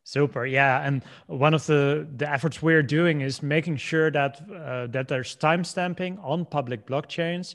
Super, 0.04 0.46
yeah, 0.46 0.86
and 0.86 1.02
one 1.26 1.52
of 1.52 1.66
the 1.66 2.06
the 2.16 2.30
efforts 2.30 2.62
we're 2.62 2.82
doing 2.82 3.22
is 3.22 3.42
making 3.42 3.76
sure 3.76 4.10
that 4.12 4.40
uh, 4.48 4.86
that 4.88 5.08
there's 5.08 5.36
timestamping 5.36 6.22
on 6.22 6.44
public 6.44 6.86
blockchains 6.86 7.54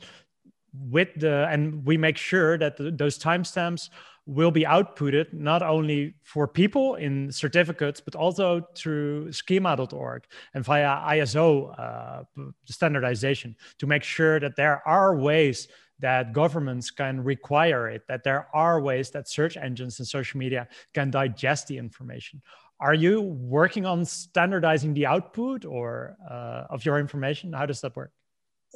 with 0.74 1.10
the 1.16 1.48
and 1.50 1.86
we 1.86 1.98
make 1.98 2.18
sure 2.18 2.58
that 2.58 2.76
the, 2.76 2.92
those 2.92 3.18
timestamps 3.18 3.90
will 4.32 4.52
be 4.52 4.64
outputted 4.64 5.34
not 5.34 5.62
only 5.62 6.14
for 6.24 6.48
people 6.48 6.96
in 6.96 7.32
certificates, 7.32 8.00
but 8.00 8.16
also 8.16 8.66
through 8.76 9.32
schema.org 9.32 10.24
and 10.54 10.64
via 10.64 11.02
ISO 11.18 11.78
uh, 11.78 12.24
standardization 12.66 13.56
to 13.78 13.86
make 13.86 14.04
sure 14.04 14.40
that 14.40 14.56
there 14.56 14.82
are 14.88 15.18
ways 15.18 15.68
that 16.00 16.32
governments 16.32 16.90
can 16.90 17.22
require 17.22 17.90
it, 17.90 18.04
that 18.08 18.24
there 18.24 18.48
are 18.54 18.82
ways 18.82 19.12
that 19.12 19.28
search 19.28 19.58
engines 19.58 20.00
and 20.00 20.08
social 20.08 20.38
media 20.40 20.68
can 20.94 21.12
digest 21.12 21.68
the 21.68 21.78
information. 21.78 22.42
Are 22.80 22.96
you 22.96 23.22
working 23.22 23.86
on 23.86 24.06
standardizing 24.06 24.94
the 24.94 25.06
output 25.06 25.66
or 25.66 26.16
uh, 26.28 26.64
of 26.70 26.86
your 26.86 27.00
information? 27.00 27.54
How 27.54 27.66
does 27.66 27.82
that 27.82 27.96
work? 27.96 28.12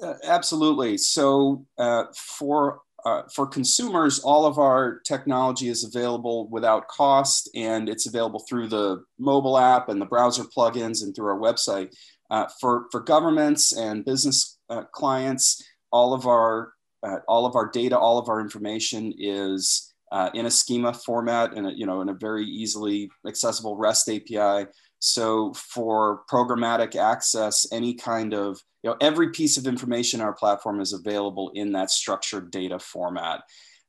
Uh, 0.04 0.16
absolutely. 0.26 0.98
So 0.98 1.66
uh, 1.78 2.04
for 2.14 2.82
uh, 3.06 3.22
for 3.32 3.46
consumers, 3.46 4.20
all 4.20 4.48
of 4.48 4.58
our 4.58 5.00
technology 5.06 5.68
is 5.68 5.84
available 5.84 6.48
without 6.50 6.88
cost, 6.88 7.50
and 7.54 7.88
it's 7.88 8.08
available 8.08 8.44
through 8.50 8.68
the 8.68 9.04
mobile 9.20 9.60
app 9.60 9.90
and 9.90 10.02
the 10.02 10.06
browser 10.06 10.44
plugins 10.44 11.04
and 11.04 11.16
through 11.16 11.28
our 11.28 11.40
website. 11.40 11.96
Uh, 12.32 12.48
for 12.60 12.88
for 12.92 13.02
governments 13.02 13.78
and 13.78 14.04
business 14.04 14.58
uh, 14.72 14.84
clients, 14.92 15.64
all 15.92 16.16
of 16.16 16.26
our 16.26 16.74
uh, 17.04 17.18
all 17.28 17.46
of 17.46 17.56
our 17.56 17.70
data, 17.70 17.98
all 17.98 18.18
of 18.18 18.28
our 18.28 18.42
information 18.42 19.14
is 19.20 19.94
uh, 20.12 20.32
in 20.34 20.48
a 20.48 20.52
schema 20.52 20.92
format, 20.92 21.54
and 21.54 21.78
you 21.78 21.86
know 21.86 22.02
in 22.02 22.10
a 22.10 22.14
very 22.14 22.46
easily 22.46 23.12
accessible 23.28 23.78
REST 23.78 24.10
API. 24.10 24.66
So 25.06 25.54
for 25.54 26.24
programmatic 26.30 26.96
access, 26.96 27.68
any 27.72 27.94
kind 27.94 28.34
of 28.34 28.60
you 28.82 28.90
know, 28.90 28.98
every 29.02 29.30
piece 29.30 29.58
of 29.58 29.68
information 29.68 30.20
on 30.20 30.28
our 30.28 30.34
platform 30.34 30.82
is 30.82 30.94
available 30.94 31.52
in 31.54 31.72
that 31.74 31.92
structured 31.92 32.52
data 32.52 32.80
format. 32.80 33.42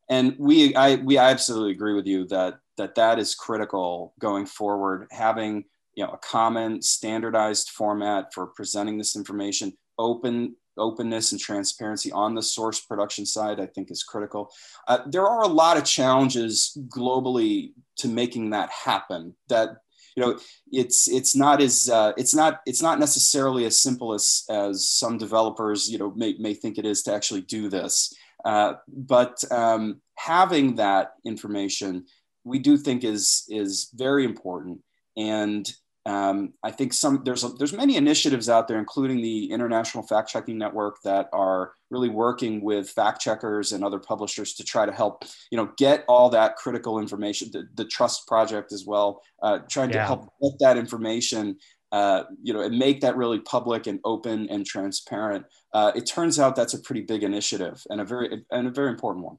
And 0.08 0.37
we, 0.38 0.75
I, 0.75 0.96
we 0.96 1.18
absolutely 1.18 1.73
agree 1.73 1.94
with 1.94 2.06
you 2.06 2.26
that, 2.28 2.58
that 2.76 2.94
that 2.96 3.18
is 3.18 3.35
critical 3.35 4.14
going 4.18 4.46
forward. 4.46 5.06
Having 5.11 5.64
you 5.94 6.04
know, 6.04 6.11
a 6.11 6.18
common 6.18 6.82
standardized 6.82 7.70
format 7.70 8.32
for 8.35 8.49
presenting 8.49 8.99
this 8.99 9.16
information, 9.16 9.73
open 9.99 10.54
openness 10.78 11.32
and 11.32 11.40
transparency 11.40 12.12
on 12.12 12.35
the 12.35 12.42
source 12.42 12.80
production 12.80 13.25
side, 13.25 13.58
I 13.58 13.66
think 13.66 13.90
is 13.90 14.02
critical. 14.02 14.50
Uh, 14.87 14.99
there 15.06 15.26
are 15.26 15.42
a 15.42 15.49
lot 15.49 15.78
of 15.78 15.85
challenges 15.85 16.76
globally 16.88 17.73
to 17.96 18.08
making 18.08 18.50
that 18.50 18.70
happen 18.70 19.35
that 19.49 19.78
you 20.16 20.25
know 20.25 20.38
it's 20.73 21.08
it's 21.08 21.37
not 21.37 21.61
as 21.61 21.88
uh, 21.88 22.12
it's 22.16 22.35
not 22.35 22.61
it's 22.66 22.82
not 22.82 22.99
necessarily 22.99 23.66
as 23.66 23.80
simple 23.80 24.14
as 24.14 24.44
as 24.50 24.88
some 24.88 25.18
developers 25.18 25.88
you 25.88 25.99
know 25.99 26.12
may, 26.16 26.35
may 26.38 26.54
think 26.54 26.78
it 26.78 26.87
is 26.87 27.02
to 27.02 27.14
actually 27.14 27.42
do 27.42 27.68
this. 27.68 28.12
Uh, 28.44 28.75
but 28.88 29.42
um, 29.50 30.00
having 30.16 30.76
that 30.76 31.12
information 31.25 32.04
we 32.44 32.58
do 32.58 32.76
think 32.78 33.04
is 33.04 33.44
is 33.49 33.90
very 33.94 34.25
important. 34.25 34.80
And 35.16 35.70
um, 36.06 36.54
I 36.62 36.70
think 36.70 36.92
some 36.92 37.23
there's 37.25 37.44
a, 37.44 37.49
there's 37.49 37.73
many 37.73 37.96
initiatives 37.96 38.49
out 38.49 38.68
there, 38.68 38.78
including 38.78 39.20
the 39.20 39.50
International 39.50 40.06
Fact 40.06 40.30
Checking 40.30 40.56
Network, 40.56 40.96
that 41.02 41.28
are 41.32 41.73
really 41.90 42.09
working 42.09 42.61
with 42.61 42.88
fact 42.88 43.21
checkers 43.21 43.73
and 43.73 43.85
other 43.85 43.99
publishers 43.99 44.55
to 44.55 44.64
try 44.64 44.87
to 44.87 44.93
help 44.93 45.25
you 45.50 45.57
know 45.57 45.71
get 45.76 46.05
all 46.09 46.31
that 46.31 46.57
critical 46.57 46.99
information. 46.99 47.50
The, 47.52 47.69
the 47.75 47.85
Trust 47.85 48.26
Project 48.26 48.73
as 48.73 48.85
well, 48.87 49.23
uh, 49.43 49.61
trying 49.69 49.90
yeah. 49.90 50.00
to 50.00 50.05
help 50.05 50.28
get 50.43 50.52
that 50.61 50.76
information. 50.76 51.59
Uh, 51.93 52.25
you 52.43 52.52
know, 52.52 52.61
and 52.61 52.76
make 52.76 53.00
that 53.00 53.16
really 53.16 53.38
public 53.38 53.87
and 53.87 54.00
open 54.05 54.49
and 54.50 54.66
transparent. 54.66 55.47
Uh, 55.73 55.93
it 55.95 56.05
turns 56.05 56.38
out 56.38 56.57
that's 56.57 56.75
a 56.75 56.81
pretty 56.81 57.00
big 57.00 57.23
initiative 57.23 57.81
and 57.88 58.00
a 58.00 58.05
very 58.05 58.43
and 58.50 58.66
a 58.66 58.71
very 58.71 58.90
important 58.90 59.25
one. 59.25 59.38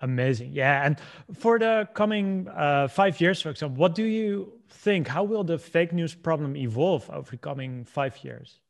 Amazing. 0.00 0.52
Yeah. 0.52 0.84
And 0.84 0.96
for 1.38 1.58
the 1.58 1.88
coming 1.94 2.48
uh, 2.48 2.88
five 2.88 3.20
years, 3.20 3.40
for 3.40 3.50
example, 3.50 3.78
what 3.78 3.94
do 3.94 4.04
you 4.04 4.52
think? 4.68 5.08
How 5.08 5.24
will 5.24 5.44
the 5.44 5.58
fake 5.58 5.92
news 5.92 6.14
problem 6.14 6.56
evolve 6.56 7.08
over 7.10 7.30
the 7.30 7.38
coming 7.38 7.84
five 7.84 8.22
years? 8.22 8.60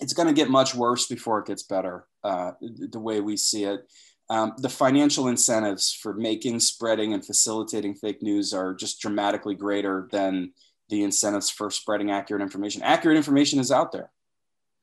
It's 0.00 0.14
going 0.14 0.28
to 0.28 0.34
get 0.34 0.48
much 0.48 0.74
worse 0.74 1.06
before 1.06 1.40
it 1.40 1.46
gets 1.46 1.62
better, 1.62 2.06
uh, 2.24 2.52
the 2.60 2.98
way 2.98 3.20
we 3.20 3.36
see 3.36 3.64
it. 3.64 3.90
Um, 4.30 4.54
the 4.58 4.68
financial 4.68 5.28
incentives 5.28 5.92
for 5.92 6.14
making, 6.14 6.60
spreading, 6.60 7.12
and 7.12 7.24
facilitating 7.24 7.94
fake 7.94 8.22
news 8.22 8.54
are 8.54 8.74
just 8.74 9.00
dramatically 9.00 9.54
greater 9.54 10.08
than 10.10 10.52
the 10.88 11.02
incentives 11.02 11.50
for 11.50 11.70
spreading 11.70 12.10
accurate 12.10 12.42
information. 12.42 12.82
Accurate 12.82 13.16
information 13.16 13.58
is 13.58 13.70
out 13.70 13.92
there, 13.92 14.10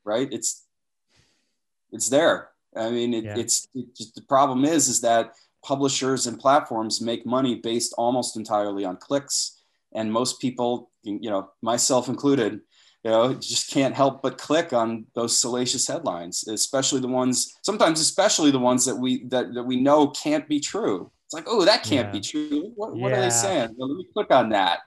right? 0.03 0.27
It's 0.31 0.65
it's 1.91 2.09
there. 2.09 2.49
I 2.75 2.91
mean, 2.91 3.13
it, 3.13 3.23
yeah. 3.23 3.37
it's 3.37 3.67
it 3.73 3.95
just, 3.95 4.15
the 4.15 4.21
problem 4.21 4.65
is 4.65 4.87
is 4.87 5.01
that 5.01 5.33
publishers 5.63 6.27
and 6.27 6.39
platforms 6.39 7.01
make 7.01 7.25
money 7.25 7.55
based 7.55 7.93
almost 7.97 8.37
entirely 8.37 8.85
on 8.85 8.97
clicks 8.97 9.59
and 9.93 10.11
most 10.11 10.39
people 10.39 10.89
you 11.03 11.29
know 11.29 11.49
myself 11.61 12.07
included 12.07 12.61
you 13.03 13.11
know 13.11 13.33
just 13.33 13.71
can't 13.71 13.95
help 13.95 14.21
but 14.21 14.37
click 14.37 14.73
on 14.73 15.05
those 15.15 15.37
salacious 15.37 15.87
headlines 15.87 16.47
especially 16.47 16.99
the 16.99 17.07
ones 17.07 17.57
sometimes 17.61 17.99
especially 17.99 18.51
the 18.51 18.59
ones 18.59 18.85
that 18.85 18.95
we 18.95 19.23
that, 19.25 19.53
that 19.53 19.63
we 19.63 19.79
know 19.79 20.07
can't 20.07 20.47
be 20.47 20.59
true 20.59 21.11
it's 21.25 21.33
like 21.33 21.45
oh 21.47 21.65
that 21.65 21.83
can't 21.83 22.07
yeah. 22.07 22.11
be 22.11 22.21
true 22.21 22.71
what, 22.75 22.95
what 22.95 23.11
yeah. 23.11 23.17
are 23.17 23.21
they 23.21 23.29
saying 23.29 23.69
well, 23.77 23.89
let 23.89 23.97
me 23.97 24.07
click 24.13 24.31
on 24.31 24.49
that 24.49 24.79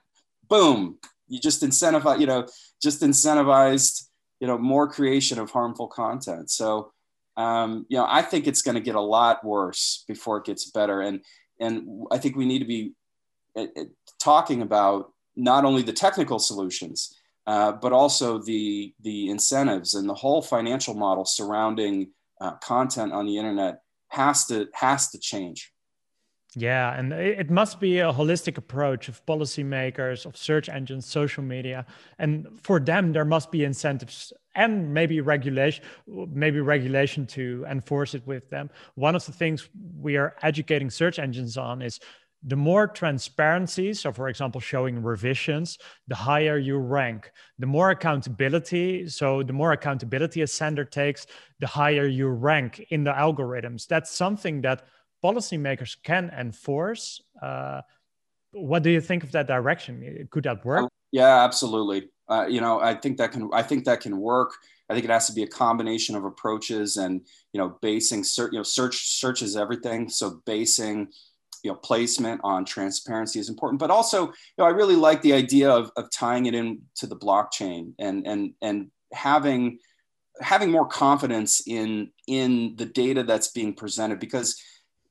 boom 0.49 0.99
you 1.29 1.41
just 1.41 1.63
incentivize 1.63 2.21
you 2.21 2.27
know 2.27 2.47
just 2.83 3.03
incentivized 3.03 4.09
you 4.41 4.47
know 4.47 4.59
more 4.59 4.89
creation 4.89 5.39
of 5.39 5.51
harmful 5.51 5.87
content 5.87 6.51
so 6.51 6.93
um, 7.37 7.87
you 7.89 7.97
know, 7.97 8.07
I 8.09 8.23
think 8.23 8.47
it's 8.47 8.63
going 8.63 8.75
to 8.75 8.81
get 8.81 8.95
a 8.95 9.01
lot 9.01 9.45
worse 9.45 10.05
before 10.07 10.39
it 10.39 10.45
gets 10.45 10.71
better. 10.71 11.01
And 11.01 11.21
and 11.61 12.07
I 12.11 12.19
think 12.19 12.37
we 12.37 12.47
need 12.47 12.59
to 12.59 12.65
be 12.65 12.93
uh, 13.57 13.67
uh, 13.77 13.85
talking 14.21 14.63
about 14.63 15.13
not 15.37 15.65
only 15.65 15.83
the 15.83 15.93
technical 15.93 16.39
solutions, 16.39 17.17
uh, 17.47 17.73
but 17.73 17.93
also 17.93 18.39
the 18.39 18.95
the 19.01 19.31
incentives 19.31 19.95
and 19.95 20.09
the 20.09 20.15
whole 20.15 20.43
financial 20.43 20.95
model 20.95 21.25
surrounding 21.25 22.11
uh, 22.41 22.53
content 22.57 23.13
on 23.13 23.27
the 23.27 23.39
internet 23.39 23.83
has 24.09 24.47
to 24.47 24.69
has 24.75 25.11
to 25.11 25.19
change. 25.19 25.73
Yeah, 26.55 26.95
and 26.99 27.15
it 27.15 27.51
must 27.51 27.81
be 27.81 28.01
a 28.01 28.13
holistic 28.13 28.59
approach 28.59 29.09
of 29.09 29.25
policymakers, 29.25 30.27
of 30.27 30.37
search 30.37 30.69
engines, 30.69 31.07
social 31.07 31.43
media, 31.43 31.87
and 32.19 32.47
for 32.63 32.79
them 32.79 33.13
there 33.13 33.25
must 33.25 33.51
be 33.51 33.65
incentives 33.65 34.35
and 34.55 34.93
maybe 34.93 35.23
regulation, 35.23 35.83
maybe 36.07 36.61
regulation 36.61 37.27
to 37.29 37.65
enforce 37.71 38.15
it 38.15 38.27
with 38.27 38.51
them. 38.51 38.69
One 38.97 39.17
of 39.17 39.25
the 39.25 39.33
things 39.33 39.71
we 39.99 40.17
are 40.17 40.37
educating 40.43 40.91
search 40.91 41.19
engines 41.19 41.57
on 41.57 41.81
is 41.81 42.01
the 42.45 42.57
more 42.57 42.89
transparency, 42.89 43.95
so 43.95 44.13
for 44.13 44.29
example, 44.29 44.61
showing 44.61 45.03
revisions, 45.03 45.79
the 46.09 46.15
higher 46.15 46.59
you 46.59 46.77
rank. 46.77 47.31
The 47.59 47.67
more 47.67 47.91
accountability, 47.91 49.09
so 49.09 49.43
the 49.43 49.53
more 49.53 49.73
accountability 49.73 50.43
a 50.43 50.47
sender 50.47 50.85
takes, 50.85 51.27
the 51.61 51.69
higher 51.69 52.07
you 52.07 52.29
rank 52.29 52.85
in 52.91 53.05
the 53.05 53.13
algorithms. 53.13 53.87
That's 53.87 54.11
something 54.11 54.63
that 54.63 54.85
policymakers 55.25 55.97
can 56.03 56.31
enforce. 56.37 57.21
Uh, 57.41 57.83
what 58.51 58.83
do 58.83 58.91
you 58.91 59.01
think 59.01 59.23
of 59.23 59.31
that 59.33 59.47
direction? 59.47 60.27
Could 60.31 60.45
that 60.45 60.65
work? 60.65 60.91
Yeah, 61.13 61.45
absolutely. 61.45 62.09
Uh, 62.29 62.47
you 62.47 62.61
know, 62.61 62.81
I 62.81 62.95
think 62.95 63.19
that 63.19 63.33
can. 63.33 63.51
I 63.53 63.63
think 63.63 63.85
that 63.85 64.01
can 64.01 64.19
work. 64.19 64.53
I 64.89 64.95
think 64.95 65.05
it 65.05 65.11
has 65.11 65.27
to 65.27 65.33
be 65.33 65.43
a 65.43 65.47
combination 65.47 66.17
of 66.17 66.25
approaches, 66.25 66.97
and 66.97 67.21
you 67.53 67.59
know, 67.59 67.79
basing. 67.83 68.25
You 68.37 68.59
know, 68.59 68.63
search 68.63 69.09
search 69.09 69.43
is 69.43 69.57
everything. 69.57 70.09
So 70.09 70.41
basing 70.45 71.09
you 71.63 71.71
know 71.71 71.77
placement 71.77 72.41
on 72.45 72.65
transparency 72.65 73.39
is 73.39 73.49
important 73.49 73.79
but 73.79 73.91
also 73.91 74.27
you 74.27 74.33
know 74.59 74.65
i 74.65 74.71
really 74.71 74.97
like 74.97 75.23
the 75.23 75.33
idea 75.33 75.71
of, 75.71 75.91
of 75.97 76.11
tying 76.11 76.47
it 76.47 76.55
in 76.55 76.81
to 76.95 77.07
the 77.07 77.17
blockchain 77.17 77.93
and 77.99 78.27
and 78.27 78.53
and 78.63 78.91
having 79.13 79.79
having 80.41 80.71
more 80.71 80.87
confidence 80.87 81.63
in 81.67 82.11
in 82.27 82.75
the 82.77 82.87
data 82.87 83.23
that's 83.23 83.49
being 83.49 83.75
presented 83.75 84.19
because 84.19 84.61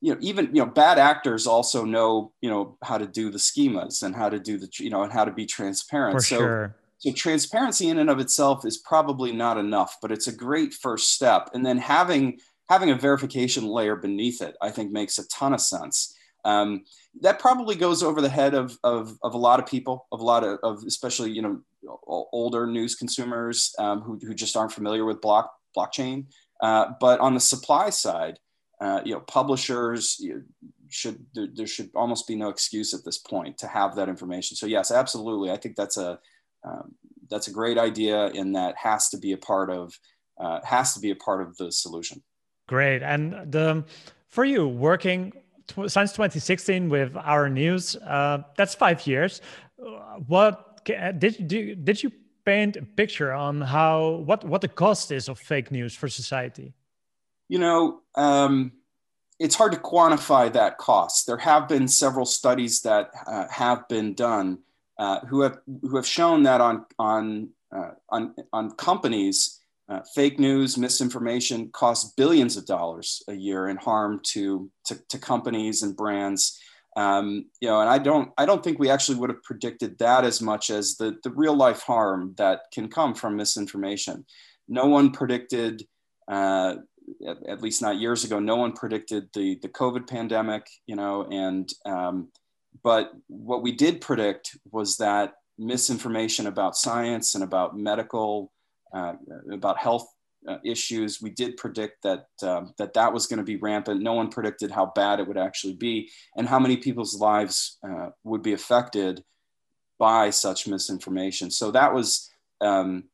you 0.02 0.14
know 0.14 0.20
even 0.22 0.48
you 0.48 0.64
know 0.64 0.66
bad 0.66 0.98
actors 0.98 1.48
also 1.48 1.86
know 1.86 2.32
you 2.42 2.50
know 2.50 2.78
how 2.84 2.98
to 2.98 3.06
do 3.06 3.30
the 3.30 3.38
schemas 3.38 4.04
and 4.04 4.16
how 4.16 4.30
to 4.30 4.40
do 4.40 4.58
the 4.58 4.70
you 4.80 4.90
know 4.90 5.04
and 5.04 5.14
how 5.14 5.24
to 5.24 5.32
be 5.32 5.46
transparent. 5.46 6.16
For 6.16 6.24
so 6.24 6.38
sure. 6.38 6.76
so 6.98 7.12
transparency 7.14 7.90
in 7.90 8.00
and 8.00 8.10
of 8.10 8.20
itself 8.20 8.66
is 8.66 8.78
probably 8.78 9.32
not 9.32 9.58
enough 9.58 9.98
but 10.02 10.12
it's 10.12 10.28
a 10.28 10.36
great 10.36 10.74
first 10.74 11.12
step. 11.12 11.50
And 11.54 11.66
then 11.66 11.78
having 11.78 12.40
having 12.68 12.90
a 12.90 12.96
verification 12.96 13.66
layer 13.66 13.96
beneath 13.96 14.42
it 14.42 14.56
i 14.62 14.70
think 14.72 14.92
makes 14.92 15.20
a 15.20 15.28
ton 15.28 15.54
of 15.54 15.62
sense 15.62 16.16
um, 16.46 16.84
that 17.22 17.40
probably 17.40 17.76
goes 17.76 18.04
over 18.04 18.22
the 18.22 18.30
head 18.30 18.54
of, 18.54 18.78
of, 18.84 19.18
of 19.24 19.34
a 19.34 19.38
lot 19.38 19.60
of 19.60 19.66
people 19.66 20.08
of 20.12 20.20
a 20.20 20.24
lot 20.24 20.44
of, 20.44 20.60
of 20.64 20.84
especially 20.86 21.32
you 21.32 21.42
know 21.42 21.62
older 22.08 22.68
news 22.68 22.96
consumers 22.96 23.74
um, 23.80 24.02
who, 24.02 24.20
who 24.22 24.34
just 24.34 24.56
aren't 24.56 24.72
familiar 24.72 25.06
with 25.06 25.22
block 25.22 25.54
blockchain 25.76 26.26
uh, 26.62 26.92
but 27.00 27.20
on 27.20 27.34
the 27.34 27.40
supply 27.40 27.90
side 27.90 28.38
uh, 28.82 29.00
you 29.06 29.14
know, 29.14 29.20
publishers, 29.20 30.18
you 30.20 30.44
should 30.90 31.24
there, 31.36 31.48
there, 31.54 31.68
should 31.68 31.92
almost 31.94 32.28
be 32.28 32.36
no 32.36 32.50
excuse 32.50 32.96
at 32.96 33.06
this 33.06 33.20
point 33.20 33.60
to 33.60 33.68
have 33.68 33.96
that 33.96 34.10
information. 34.10 34.58
So 34.58 34.66
yes, 34.66 34.90
absolutely. 34.90 35.52
I 35.52 35.58
think 35.58 35.76
that's 35.76 35.98
a 35.98 36.20
um, 36.64 36.96
that's 37.30 37.48
a 37.48 37.52
great 37.52 37.78
idea, 37.78 38.26
and 38.26 38.56
that 38.56 38.76
has 38.78 39.10
to 39.10 39.18
be 39.18 39.34
a 39.34 39.38
part 39.38 39.70
of 39.70 39.94
uh, 40.40 40.62
has 40.64 40.96
to 40.96 41.00
be 41.00 41.12
a 41.12 41.16
part 41.16 41.44
of 41.44 41.56
the 41.58 41.72
solution. 41.72 42.24
Great, 42.68 43.04
and 43.04 43.52
the 43.52 43.86
for 44.28 44.44
you 44.44 44.68
working 44.68 45.34
t- 45.72 45.88
since 45.88 46.12
2016 46.12 46.90
with 46.90 47.16
Our.News, 47.16 47.96
uh, 47.96 48.44
that's 48.58 48.76
five 48.76 49.06
years. 49.08 49.42
What 50.28 50.84
did 50.86 51.48
did, 51.48 51.86
did 51.86 52.04
you 52.04 52.12
paint 52.46 52.76
a 52.78 52.84
picture 52.84 53.32
on 53.32 53.62
how 53.62 54.24
what 54.26 54.44
what 54.44 54.62
the 54.62 54.68
cost 54.68 55.12
is 55.12 55.30
of 55.30 55.40
fake 55.40 55.72
news 55.72 55.96
for 55.96 56.08
society? 56.08 56.74
You 57.50 57.60
know. 57.60 58.02
Um, 58.16 58.74
it's 59.40 59.56
hard 59.56 59.72
to 59.72 59.80
quantify 59.80 60.54
that 60.54 60.78
cost. 60.78 61.26
There 61.26 61.38
have 61.38 61.68
been 61.68 61.88
several 61.88 62.28
studies 62.28 62.84
that 62.84 63.10
uh, 63.26 63.48
have 63.50 63.88
been 63.88 64.14
done 64.14 64.60
uh, 65.00 65.22
who 65.22 65.42
have 65.42 65.58
who 65.82 65.96
have 65.96 66.06
shown 66.06 66.44
that 66.44 66.62
on 66.62 66.86
on 67.00 67.50
uh, 67.72 67.92
on, 68.10 68.36
on 68.54 68.72
companies, 68.72 69.60
uh, 69.92 70.02
fake 70.16 70.40
news, 70.40 70.78
misinformation 70.78 71.70
costs 71.74 72.14
billions 72.16 72.56
of 72.56 72.66
dollars 72.66 73.22
a 73.28 73.34
year 73.34 73.68
in 73.68 73.76
harm 73.76 74.22
to 74.24 74.72
to, 74.86 74.98
to 75.10 75.20
companies 75.20 75.84
and 75.84 75.98
brands. 75.98 76.58
Um, 76.96 77.46
you 77.60 77.68
know, 77.68 77.82
and 77.82 77.90
I 77.90 77.98
don't 77.98 78.32
I 78.38 78.46
don't 78.46 78.64
think 78.64 78.80
we 78.80 78.90
actually 78.90 79.18
would 79.20 79.30
have 79.30 79.44
predicted 79.44 79.98
that 80.00 80.24
as 80.24 80.42
much 80.42 80.70
as 80.70 80.96
the 80.96 81.18
the 81.24 81.32
real 81.32 81.56
life 81.56 81.82
harm 81.82 82.34
that 82.38 82.62
can 82.74 82.88
come 82.88 83.14
from 83.14 83.36
misinformation. 83.36 84.26
No 84.70 84.86
one 84.86 85.12
predicted 85.12 85.86
uh, 86.30 86.76
at, 87.28 87.38
at, 87.46 87.62
least 87.62 87.82
not 87.82 88.00
years 88.00 88.24
ago, 88.24 88.40
no 88.40 88.56
one 88.56 88.72
predicted 88.72 89.28
the 89.34 89.60
the 89.62 89.70
COVID 89.70 90.08
pandemic, 90.08 90.68
you 90.86 90.96
know, 90.96 91.28
and 91.30 91.70
um, 91.86 92.30
but 92.82 93.12
what 93.28 93.62
we 93.62 93.74
did 93.74 94.00
predict 94.00 94.58
was 94.72 94.98
that 94.98 95.34
misinformation 95.58 96.48
about 96.48 96.78
science 96.78 97.36
and 97.36 97.44
about 97.44 97.78
medical, 97.78 98.52
uh, 98.94 99.14
about 99.52 99.78
health 99.78 100.08
uh, 100.48 100.58
issues, 100.64 101.22
we 101.22 101.30
did 101.30 101.58
predict 101.58 102.04
that 102.04 102.26
um, 102.44 102.74
that 102.78 102.94
that 102.94 103.14
was 103.14 103.28
going 103.28 103.38
to 103.38 103.44
be 103.44 103.58
rampant. 103.58 104.02
No 104.02 104.14
one 104.14 104.30
predicted 104.30 104.72
how 104.72 104.92
bad 104.96 105.20
it 105.20 105.28
would 105.28 105.38
actually 105.38 105.76
be 105.76 106.10
and 106.36 106.48
how 106.48 106.60
many 106.60 106.78
people's 106.78 107.16
lives 107.16 107.78
uh, 107.88 108.10
would 108.24 108.42
be 108.42 108.54
affected 108.54 109.24
by 110.00 110.32
such 110.32 110.68
misinformation. 110.68 111.52
So 111.52 111.72
that 111.72 111.94
was. 111.94 112.30
Um, 112.60 113.06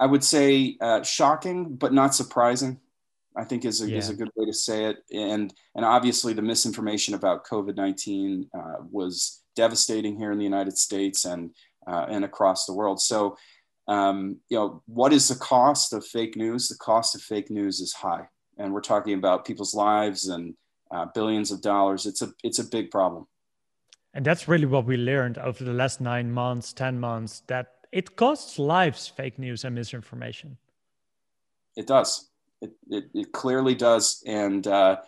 I 0.00 0.06
would 0.06 0.24
say 0.24 0.76
uh, 0.80 1.02
shocking, 1.04 1.76
but 1.76 1.92
not 1.92 2.12
surprising. 2.12 2.80
I 3.36 3.44
think 3.44 3.64
is 3.64 3.80
a, 3.80 3.88
yeah. 3.88 3.98
is 3.98 4.10
a 4.10 4.14
good 4.14 4.30
way 4.34 4.46
to 4.46 4.52
say 4.52 4.86
it. 4.86 4.98
And 5.12 5.54
and 5.74 5.84
obviously 5.84 6.32
the 6.32 6.42
misinformation 6.42 7.14
about 7.14 7.46
COVID 7.46 7.76
nineteen 7.76 8.50
uh, 8.52 8.78
was 8.90 9.42
devastating 9.54 10.16
here 10.18 10.32
in 10.32 10.38
the 10.38 10.44
United 10.44 10.76
States 10.76 11.24
and 11.24 11.54
uh, 11.86 12.06
and 12.08 12.24
across 12.24 12.66
the 12.66 12.74
world. 12.74 13.00
So 13.00 13.36
um, 13.88 14.38
you 14.48 14.56
know 14.56 14.82
what 14.86 15.12
is 15.12 15.28
the 15.28 15.34
cost 15.34 15.92
of 15.92 16.06
fake 16.06 16.36
news? 16.36 16.68
The 16.68 16.76
cost 16.76 17.14
of 17.14 17.22
fake 17.22 17.50
news 17.50 17.80
is 17.80 17.92
high, 17.92 18.28
and 18.58 18.72
we're 18.72 18.80
talking 18.80 19.14
about 19.14 19.44
people's 19.44 19.74
lives 19.74 20.28
and 20.28 20.54
uh, 20.90 21.06
billions 21.14 21.50
of 21.50 21.60
dollars. 21.60 22.06
It's 22.06 22.22
a 22.22 22.32
it's 22.42 22.58
a 22.58 22.64
big 22.64 22.90
problem. 22.90 23.26
And 24.14 24.26
that's 24.26 24.46
really 24.46 24.66
what 24.66 24.84
we 24.84 24.98
learned 24.98 25.38
over 25.38 25.64
the 25.64 25.72
last 25.72 26.00
nine 26.00 26.30
months, 26.30 26.72
ten 26.72 27.00
months 27.00 27.42
that 27.46 27.72
it 27.92 28.16
costs 28.16 28.58
lives. 28.58 29.08
Fake 29.08 29.38
news 29.38 29.64
and 29.64 29.74
misinformation. 29.74 30.58
It 31.76 31.86
does 31.86 32.28
it, 32.62 32.72
it, 32.88 33.04
it 33.12 33.32
clearly 33.32 33.74
does. 33.74 34.22
And, 34.24 34.66
uh, 34.66 34.98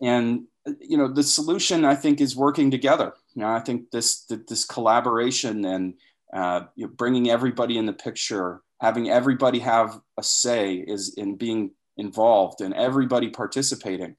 and, 0.00 0.44
you 0.80 0.96
know, 0.96 1.08
the 1.12 1.22
solution 1.22 1.84
I 1.84 1.94
think 1.94 2.20
is 2.20 2.34
working 2.34 2.70
together. 2.70 3.12
You 3.34 3.42
know, 3.42 3.48
I 3.48 3.60
think 3.60 3.90
this, 3.90 4.24
this 4.48 4.64
collaboration 4.64 5.64
and 5.64 5.94
uh, 6.32 6.62
you 6.76 6.86
know, 6.86 6.92
bringing 6.96 7.30
everybody 7.30 7.78
in 7.78 7.86
the 7.86 7.92
picture, 7.92 8.60
having 8.80 9.10
everybody 9.10 9.58
have 9.60 9.98
a 10.18 10.22
say 10.22 10.74
is 10.74 11.14
in 11.16 11.36
being 11.36 11.72
involved 11.96 12.60
and 12.60 12.74
everybody 12.74 13.30
participating. 13.30 14.16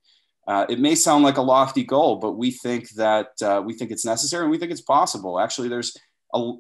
Uh, 0.48 0.66
it 0.68 0.80
may 0.80 0.96
sound 0.96 1.24
like 1.24 1.38
a 1.38 1.42
lofty 1.42 1.84
goal, 1.84 2.16
but 2.16 2.32
we 2.34 2.52
think 2.52 2.90
that 2.92 3.30
uh, 3.42 3.62
we 3.64 3.74
think 3.74 3.92
it's 3.92 4.06
necessary 4.06 4.44
and 4.44 4.52
we 4.52 4.58
think 4.58 4.72
it's 4.72 4.82
possible. 4.82 5.40
Actually, 5.40 5.70
there's 5.70 5.96
a, 6.34 6.52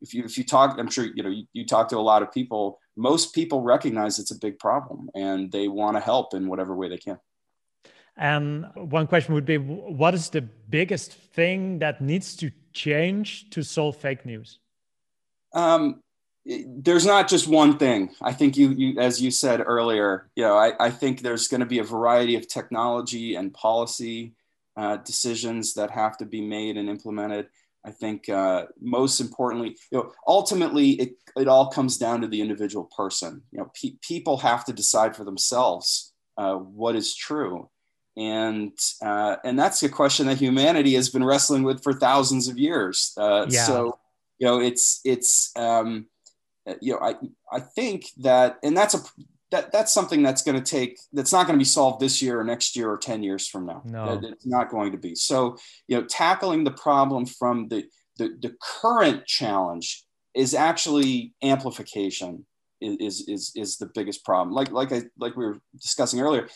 if 0.00 0.12
you 0.12 0.24
if 0.24 0.36
you 0.36 0.44
talk, 0.44 0.76
I'm 0.78 0.90
sure 0.90 1.04
you 1.04 1.22
know 1.22 1.30
you, 1.30 1.44
you 1.52 1.64
talk 1.64 1.88
to 1.88 1.96
a 1.96 1.98
lot 1.98 2.22
of 2.22 2.32
people 2.32 2.80
most 2.96 3.34
people 3.34 3.60
recognize 3.60 4.18
it's 4.18 4.30
a 4.30 4.38
big 4.38 4.58
problem 4.58 5.10
and 5.14 5.52
they 5.52 5.68
want 5.68 5.96
to 5.96 6.00
help 6.00 6.34
in 6.34 6.48
whatever 6.48 6.74
way 6.74 6.88
they 6.88 6.96
can. 6.96 7.18
And 8.16 8.64
one 8.74 9.06
question 9.06 9.34
would 9.34 9.44
be 9.44 9.58
what 9.58 10.14
is 10.14 10.30
the 10.30 10.40
biggest 10.40 11.12
thing 11.12 11.78
that 11.80 12.00
needs 12.00 12.34
to 12.36 12.50
change 12.72 13.50
to 13.50 13.62
solve 13.62 13.96
fake 13.96 14.24
news? 14.24 14.58
Um, 15.56 16.02
there's 16.44 17.06
not 17.06 17.28
just 17.28 17.48
one 17.48 17.76
thing. 17.76 18.10
I 18.22 18.32
think 18.32 18.56
you, 18.56 18.68
you 18.70 19.00
as 19.00 19.20
you 19.20 19.32
said 19.32 19.60
earlier, 19.66 20.30
you 20.36 20.44
know, 20.44 20.56
I, 20.56 20.72
I 20.78 20.90
think 20.90 21.20
there's 21.20 21.48
going 21.48 21.60
to 21.60 21.66
be 21.66 21.80
a 21.80 21.84
variety 21.84 22.36
of 22.36 22.46
technology 22.46 23.34
and 23.34 23.52
policy 23.52 24.34
uh, 24.76 24.98
decisions 24.98 25.74
that 25.74 25.90
have 25.90 26.16
to 26.18 26.24
be 26.24 26.40
made 26.40 26.76
and 26.76 26.88
implemented. 26.88 27.48
I 27.84 27.90
think 27.90 28.28
uh, 28.28 28.66
most 28.80 29.20
importantly, 29.20 29.76
you 29.90 29.98
know, 29.98 30.12
ultimately 30.26 30.90
it, 30.90 31.12
it 31.36 31.48
all 31.48 31.70
comes 31.70 31.98
down 31.98 32.20
to 32.20 32.28
the 32.28 32.40
individual 32.40 32.90
person. 32.96 33.42
You 33.52 33.60
know, 33.60 33.70
pe- 33.80 33.96
people 34.02 34.36
have 34.38 34.64
to 34.66 34.72
decide 34.72 35.16
for 35.16 35.24
themselves 35.24 36.12
uh, 36.36 36.54
what 36.54 36.96
is 36.96 37.14
true, 37.14 37.70
and 38.16 38.72
uh, 39.02 39.36
and 39.44 39.58
that's 39.58 39.82
a 39.82 39.88
question 39.88 40.26
that 40.26 40.38
humanity 40.38 40.94
has 40.94 41.10
been 41.10 41.24
wrestling 41.24 41.62
with 41.62 41.82
for 41.82 41.92
thousands 41.92 42.48
of 42.48 42.58
years. 42.58 43.12
Uh, 43.16 43.46
yeah. 43.48 43.64
So, 43.64 43.98
you 44.38 44.46
know, 44.46 44.60
it's 44.60 45.00
it's 45.04 45.52
um, 45.56 46.06
you 46.80 46.92
know, 46.94 47.00
I 47.00 47.14
I 47.52 47.60
think 47.60 48.06
that, 48.18 48.58
and 48.62 48.76
that's 48.76 48.94
a 48.94 48.98
that 49.50 49.72
that's 49.72 49.92
something 49.92 50.22
that's 50.22 50.42
going 50.42 50.60
to 50.60 50.70
take 50.70 50.98
that's 51.12 51.32
not 51.32 51.46
going 51.46 51.56
to 51.56 51.60
be 51.60 51.64
solved 51.64 52.00
this 52.00 52.20
year 52.20 52.40
or 52.40 52.44
next 52.44 52.76
year 52.76 52.90
or 52.90 52.98
10 52.98 53.22
years 53.22 53.46
from 53.46 53.64
now. 53.64 53.82
No. 53.84 54.20
it's 54.22 54.46
not 54.46 54.70
going 54.70 54.92
to 54.92 54.98
be. 54.98 55.14
So 55.14 55.56
you 55.88 55.96
know 55.96 56.04
tackling 56.04 56.64
the 56.64 56.72
problem 56.72 57.26
from 57.26 57.68
the 57.68 57.84
the, 58.18 58.36
the 58.40 58.54
current 58.60 59.26
challenge 59.26 60.04
is 60.34 60.54
actually 60.54 61.34
amplification 61.42 62.46
is, 62.80 63.26
is 63.28 63.52
is 63.54 63.76
the 63.78 63.90
biggest 63.94 64.24
problem. 64.24 64.54
Like 64.54 64.70
like 64.70 64.92
i 64.92 65.02
like 65.18 65.36
we 65.36 65.46
were 65.46 65.58
discussing 65.80 66.20
earlier 66.20 66.48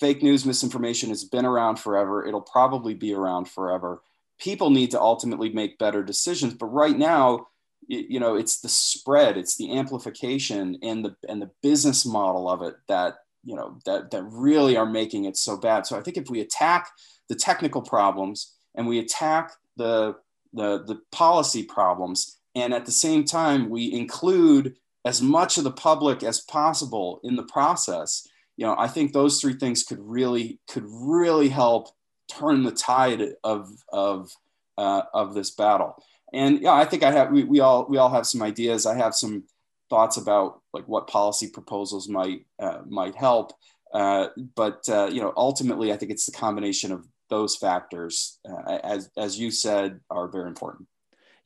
fake 0.00 0.22
news 0.22 0.44
misinformation 0.44 1.08
has 1.08 1.24
been 1.24 1.46
around 1.46 1.78
forever. 1.78 2.26
It'll 2.26 2.42
probably 2.42 2.94
be 2.94 3.14
around 3.14 3.48
forever 3.48 4.02
people 4.38 4.70
need 4.70 4.90
to 4.90 5.00
ultimately 5.00 5.50
make 5.50 5.78
better 5.78 6.02
decisions 6.02 6.54
but 6.54 6.66
right 6.66 6.98
now 6.98 7.46
you 7.88 8.18
know 8.18 8.34
it's 8.34 8.60
the 8.60 8.68
spread 8.68 9.36
it's 9.36 9.56
the 9.56 9.76
amplification 9.76 10.76
and 10.82 11.04
the 11.04 11.14
and 11.28 11.40
the 11.40 11.50
business 11.62 12.04
model 12.04 12.48
of 12.50 12.62
it 12.62 12.74
that 12.88 13.16
you 13.46 13.54
know 13.54 13.78
that 13.86 14.10
that 14.10 14.24
really 14.24 14.76
are 14.76 14.84
making 14.84 15.24
it 15.24 15.36
so 15.36 15.56
bad. 15.56 15.86
So 15.86 15.96
i 15.96 16.02
think 16.02 16.18
if 16.18 16.28
we 16.28 16.40
attack 16.40 16.90
the 17.28 17.34
technical 17.34 17.80
problems 17.80 18.54
and 18.74 18.86
we 18.86 18.98
attack 18.98 19.52
the 19.76 20.16
the, 20.52 20.84
the 20.84 21.00
policy 21.12 21.62
problems 21.62 22.38
and 22.54 22.74
at 22.74 22.86
the 22.86 22.92
same 22.92 23.24
time 23.24 23.70
we 23.70 23.92
include 23.92 24.76
as 25.04 25.22
much 25.22 25.58
of 25.58 25.64
the 25.64 25.72
public 25.72 26.22
as 26.22 26.40
possible 26.40 27.20
in 27.24 27.36
the 27.36 27.42
process 27.42 28.26
you 28.56 28.64
know 28.64 28.74
i 28.78 28.88
think 28.88 29.12
those 29.12 29.40
three 29.40 29.52
things 29.52 29.82
could 29.82 29.98
really 30.00 30.58
could 30.68 30.84
really 30.86 31.48
help 31.48 31.88
turn 32.28 32.62
the 32.64 32.72
tide 32.72 33.22
of 33.44 33.70
of 33.92 34.30
uh, 34.78 35.02
of 35.14 35.34
this 35.34 35.50
battle 35.50 36.02
and 36.32 36.60
yeah, 36.60 36.72
I 36.72 36.84
think 36.84 37.02
I 37.02 37.12
have 37.12 37.30
we, 37.30 37.44
we 37.44 37.60
all 37.60 37.86
we 37.88 37.98
all 37.98 38.10
have 38.10 38.26
some 38.26 38.42
ideas. 38.42 38.86
I 38.86 38.96
have 38.96 39.14
some 39.14 39.44
thoughts 39.88 40.16
about 40.16 40.60
like 40.72 40.86
what 40.88 41.06
policy 41.06 41.48
proposals 41.48 42.08
might 42.08 42.46
uh, 42.58 42.80
might 42.88 43.14
help. 43.14 43.52
Uh, 43.92 44.28
but 44.54 44.88
uh, 44.88 45.08
you 45.10 45.20
know, 45.20 45.32
ultimately, 45.36 45.92
I 45.92 45.96
think 45.96 46.10
it's 46.10 46.26
the 46.26 46.36
combination 46.36 46.92
of 46.92 47.06
those 47.30 47.56
factors, 47.56 48.38
uh, 48.48 48.78
as 48.82 49.10
as 49.16 49.38
you 49.38 49.50
said, 49.50 50.00
are 50.10 50.28
very 50.28 50.48
important. 50.48 50.88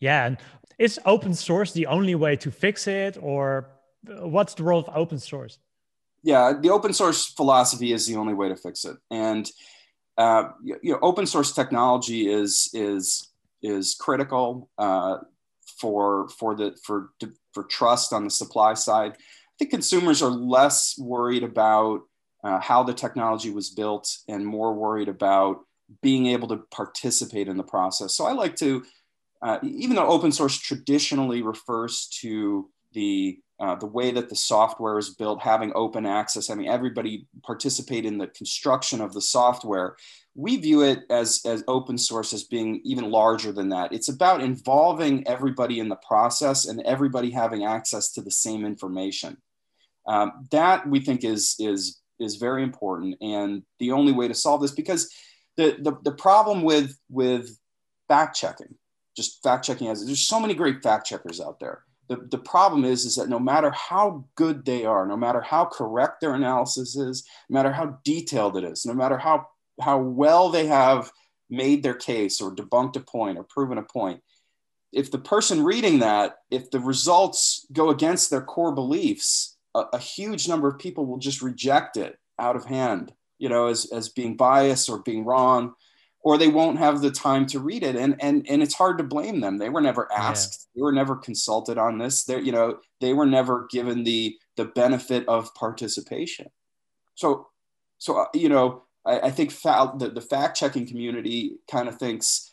Yeah, 0.01 0.27
and 0.27 0.39
is 0.79 0.99
open 1.05 1.35
source 1.35 1.73
the 1.73 1.87
only 1.87 2.15
way 2.15 2.37
to 2.37 2.51
fix 2.51 2.87
it, 2.87 3.19
or 3.21 3.69
what's 4.07 4.55
the 4.55 4.63
role 4.63 4.81
of 4.81 4.89
open 4.97 5.19
source? 5.19 5.59
Yeah, 6.23 6.55
the 6.59 6.71
open 6.71 6.93
source 6.95 7.27
philosophy 7.27 7.93
is 7.93 8.07
the 8.07 8.17
only 8.17 8.35
way 8.35 8.49
to 8.49 8.57
fix 8.57 8.85
it, 8.87 8.97
and 9.11 9.51
uh, 10.19 10.51
you 10.65 10.93
know, 10.93 10.99
open 11.03 11.27
source 11.27 11.53
technology 11.53 12.29
is 12.31 12.71
is 12.73 13.31
is 13.63 13.97
critical 13.99 14.71
uh, 14.79 15.19
for 15.81 16.29
for 16.29 16.55
the 16.55 16.77
for 16.85 17.11
for 17.53 17.65
trust 17.65 18.13
on 18.13 18.25
the 18.25 18.31
supply 18.31 18.75
side. 18.75 19.13
I 19.13 19.53
think 19.59 19.71
consumers 19.71 20.23
are 20.23 20.31
less 20.31 20.99
worried 20.99 21.43
about 21.43 22.01
uh, 22.43 22.61
how 22.61 22.83
the 22.83 22.95
technology 22.95 23.51
was 23.51 23.71
built 23.71 24.09
and 24.29 24.47
more 24.47 24.75
worried 24.75 25.09
about 25.09 25.59
being 26.03 26.27
able 26.27 26.49
to 26.49 26.59
participate 26.71 27.49
in 27.49 27.57
the 27.57 27.65
process. 27.65 28.15
So 28.15 28.25
I 28.25 28.33
like 28.33 28.57
to, 28.57 28.85
uh, 29.43 29.59
even 29.63 29.97
though 29.97 30.07
open 30.07 30.33
source 30.33 30.57
traditionally 30.57 31.43
refers 31.43 32.07
to 32.21 32.71
the 32.93 33.39
uh, 33.61 33.75
the 33.75 33.87
way 33.87 34.11
that 34.11 34.31
the 34.31 34.37
software 34.37 34.97
is 34.97 35.11
built, 35.11 35.41
having 35.43 35.71
open 35.75 36.07
access, 36.07 36.49
having 36.49 36.67
everybody 36.67 37.27
participate 37.43 38.07
in 38.07 38.17
the 38.17 38.27
construction 38.29 39.03
of 39.03 39.13
the 39.13 39.21
software, 39.21 39.97
we 40.35 40.57
view 40.57 40.83
it 40.83 41.01
as, 41.11 41.43
as 41.45 41.63
open 41.69 41.99
source 41.99 42.33
as 42.33 42.45
being 42.45 42.81
even 42.85 43.11
larger 43.11 43.53
than 43.53 43.69
that. 43.69 43.93
It's 43.93 44.09
about 44.09 44.41
involving 44.41 45.29
everybody 45.29 45.79
in 45.79 45.91
the 45.91 45.97
process 45.97 46.67
and 46.67 46.81
everybody 46.87 47.31
having 47.31 47.65
access 47.65 48.13
to 48.13 48.23
the 48.23 48.31
same 48.31 48.65
information. 48.65 49.37
Um, 50.07 50.49
that 50.51 50.89
we 50.89 51.01
think 51.01 51.23
is, 51.23 51.57
is, 51.59 52.01
is 52.19 52.37
very 52.37 52.63
important. 52.63 53.17
And 53.21 53.63
the 53.79 53.93
only 53.93 54.13
way 54.13 54.27
to 54.27 54.35
solve 54.35 54.63
this, 54.63 54.73
because 54.73 55.13
the, 55.59 55.77
the, 55.81 55.99
the 56.03 56.13
problem 56.13 56.63
with, 56.63 56.97
with 57.11 57.55
fact 58.09 58.37
checking, 58.37 58.75
just 59.15 59.43
fact 59.43 59.67
checking, 59.67 59.89
as 59.89 60.07
there's 60.07 60.27
so 60.27 60.41
many 60.41 60.55
great 60.55 60.83
fact 60.83 61.07
checkers 61.07 61.43
out 61.43 61.61
there 61.61 61.83
the, 62.11 62.27
the 62.29 62.39
problem 62.39 62.85
is, 62.85 63.05
is 63.05 63.15
that 63.15 63.29
no 63.29 63.39
matter 63.39 63.71
how 63.71 64.25
good 64.35 64.65
they 64.65 64.85
are, 64.85 65.07
no 65.07 65.17
matter 65.17 65.41
how 65.41 65.65
correct 65.65 66.21
their 66.21 66.35
analysis 66.35 66.97
is, 66.97 67.25
no 67.49 67.55
matter 67.55 67.73
how 67.73 68.01
detailed 68.05 68.57
it 68.57 68.65
is, 68.65 68.85
no 68.85 68.93
matter 68.93 69.17
how, 69.17 69.47
how 69.81 69.99
well 69.99 70.49
they 70.49 70.67
have 70.67 71.13
made 71.49 71.85
their 71.85 71.95
case 71.95 72.41
or 72.41 72.53
debunked 72.53 72.97
a 72.97 73.01
point 73.01 73.39
or 73.39 73.45
proven 73.45 73.79
a 73.79 73.85
point, 73.85 74.21
if 74.93 75.13
the 75.13 75.21
person 75.21 75.63
reading 75.63 76.01
that, 76.01 76.35
if 76.51 76.69
the 76.73 76.81
results 76.81 77.65
go 77.73 77.91
against 77.91 78.29
their 78.29 78.43
core 78.43 78.75
beliefs, 78.75 79.57
a, 79.77 79.85
a 79.93 79.99
huge 79.99 80.49
number 80.49 80.67
of 80.67 80.81
people 80.81 81.07
will 81.07 81.19
just 81.19 81.41
reject 81.41 81.97
it 81.97 82.19
out 82.41 82.57
of 82.57 82.65
hand, 82.65 83.13
you 83.39 83.49
know, 83.49 83.69
as, 83.69 83.89
as 83.93 84.09
being 84.09 84.37
biased 84.37 84.91
or 84.91 84.99
being 84.99 85.25
wrong 85.25 85.75
or 86.23 86.37
they 86.37 86.49
won't 86.49 86.79
have 86.79 87.01
the 87.01 87.11
time 87.11 87.47
to 87.47 87.61
read 87.61 87.83
it. 87.83 87.97
And 87.97 88.17
and 88.21 88.47
and 88.49 88.63
it's 88.63 88.75
hard 88.75 88.99
to 88.99 89.05
blame 89.05 89.41
them. 89.41 89.59
They 89.59 89.69
were 89.69 89.81
never 89.81 90.11
asked. 90.13 90.69
Yeah. 90.75 90.81
they 90.81 90.83
were 90.83 90.93
never 90.93 91.17
consulted 91.17 91.79
on 91.79 91.99
this. 91.99 92.25
They 92.25 92.41
you 92.41 92.53
know 92.53 92.79
they 93.01 93.13
were 93.13 93.27
never 93.27 93.67
given 93.71 94.05
the 94.05 94.37
the 94.57 94.67
benefit 94.67 95.27
of 95.29 95.55
participation. 95.55 96.49
So 97.15 97.49
so 97.99 98.19
uh, 98.19 98.27
you 98.35 98.49
know 98.49 98.85
i, 99.07 99.21
I 99.21 99.31
think 99.31 99.51
fa- 99.51 99.93
the, 99.97 100.11
the 100.11 100.21
fact 100.21 100.57
checking 100.57 100.87
community 100.87 101.57
kind 101.71 101.89
of 101.89 101.97
thinks 101.97 102.51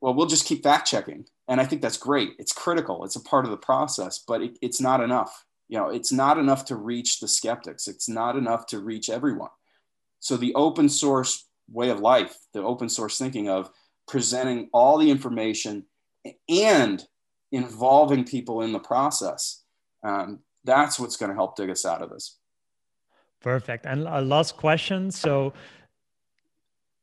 well 0.00 0.14
we'll 0.14 0.26
just 0.26 0.46
keep 0.46 0.62
fact 0.62 0.86
checking. 0.86 1.26
And 1.48 1.60
i 1.60 1.66
think 1.66 1.82
that's 1.82 1.98
great. 1.98 2.30
It's 2.38 2.52
critical. 2.52 3.04
It's 3.04 3.16
a 3.16 3.22
part 3.22 3.44
of 3.44 3.50
the 3.50 3.56
process 3.58 4.24
but 4.26 4.42
it, 4.42 4.58
it's 4.62 4.80
not 4.80 5.02
enough. 5.02 5.44
You 5.68 5.78
know 5.78 5.90
it's 5.90 6.12
not 6.12 6.38
enough 6.38 6.64
to 6.66 6.76
reach 6.76 7.20
the 7.20 7.28
skeptics. 7.28 7.88
It's 7.88 8.08
not 8.08 8.36
enough 8.36 8.66
to 8.68 8.78
reach 8.78 9.10
everyone. 9.10 9.50
So 10.20 10.36
the 10.36 10.54
open 10.54 10.88
source 10.88 11.46
way 11.72 11.90
of 11.90 12.00
life, 12.00 12.36
the 12.52 12.62
open 12.62 12.88
source 12.88 13.18
thinking 13.18 13.48
of 13.48 13.70
presenting 14.06 14.68
all 14.72 14.98
the 14.98 15.10
information 15.10 15.84
and 16.48 17.04
involving 17.50 18.24
people 18.24 18.62
in 18.62 18.72
the 18.72 18.78
process. 18.78 19.62
Um, 20.02 20.40
that's 20.64 20.98
what's 20.98 21.16
going 21.16 21.30
to 21.30 21.36
help 21.36 21.56
dig 21.56 21.70
us 21.70 21.84
out 21.84 22.02
of 22.02 22.10
this. 22.10 22.38
Perfect. 23.40 23.86
And 23.86 24.06
a 24.06 24.20
last 24.20 24.56
question. 24.56 25.10
So 25.10 25.52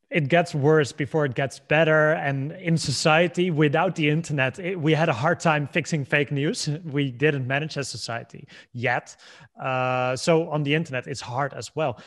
it 0.10 0.28
gets 0.28 0.56
worse 0.56 0.92
before 0.92 1.26
it 1.26 1.36
gets 1.36 1.60
better. 1.60 2.14
And 2.14 2.54
in 2.54 2.78
society, 2.78 3.52
without 3.52 3.96
the 3.96 4.10
internet, 4.10 4.58
it, 4.58 4.80
we 4.80 4.94
had 4.94 5.10
a 5.10 5.14
hard 5.14 5.40
time 5.40 5.68
fixing 5.68 6.06
fake 6.06 6.32
news. 6.32 6.70
We 6.86 7.12
didn't 7.12 7.46
manage 7.46 7.78
as 7.78 7.90
society 7.90 8.48
yet. 8.74 9.16
Uh, 9.62 10.16
so 10.16 10.50
on 10.50 10.64
the 10.64 10.74
internet, 10.74 11.08
it's 11.08 11.22
hard 11.22 11.54
as 11.54 11.76
well 11.76 12.00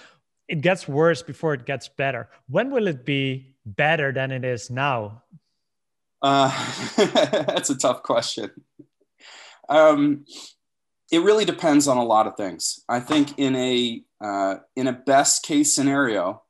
it 0.53 0.61
gets 0.61 0.87
worse 0.87 1.23
before 1.23 1.55
it 1.55 1.65
gets 1.65 1.89
better. 1.89 2.29
When 2.47 2.71
will 2.71 2.87
it 2.87 3.07
be 3.07 3.55
better 3.65 4.13
than 4.13 4.31
it 4.31 4.45
is 4.45 4.69
now? 4.69 5.23
Uh, 6.21 6.51
that's 6.97 7.71
a 7.71 7.75
tough 7.75 8.03
question. 8.03 8.51
Um, 9.71 10.27
it 11.11 11.23
really 11.23 11.47
depends 11.47 11.89
on 11.89 11.97
a 11.97 12.05
lot 12.05 12.27
of 12.27 12.37
things. 12.37 12.85
I 12.87 13.01
think 13.01 13.39
in 13.39 13.57
a 13.57 14.03
uh, 14.21 14.57
in 14.77 14.89
a 14.89 14.93
best 14.93 15.43
case 15.43 15.73
scenario, 15.73 16.43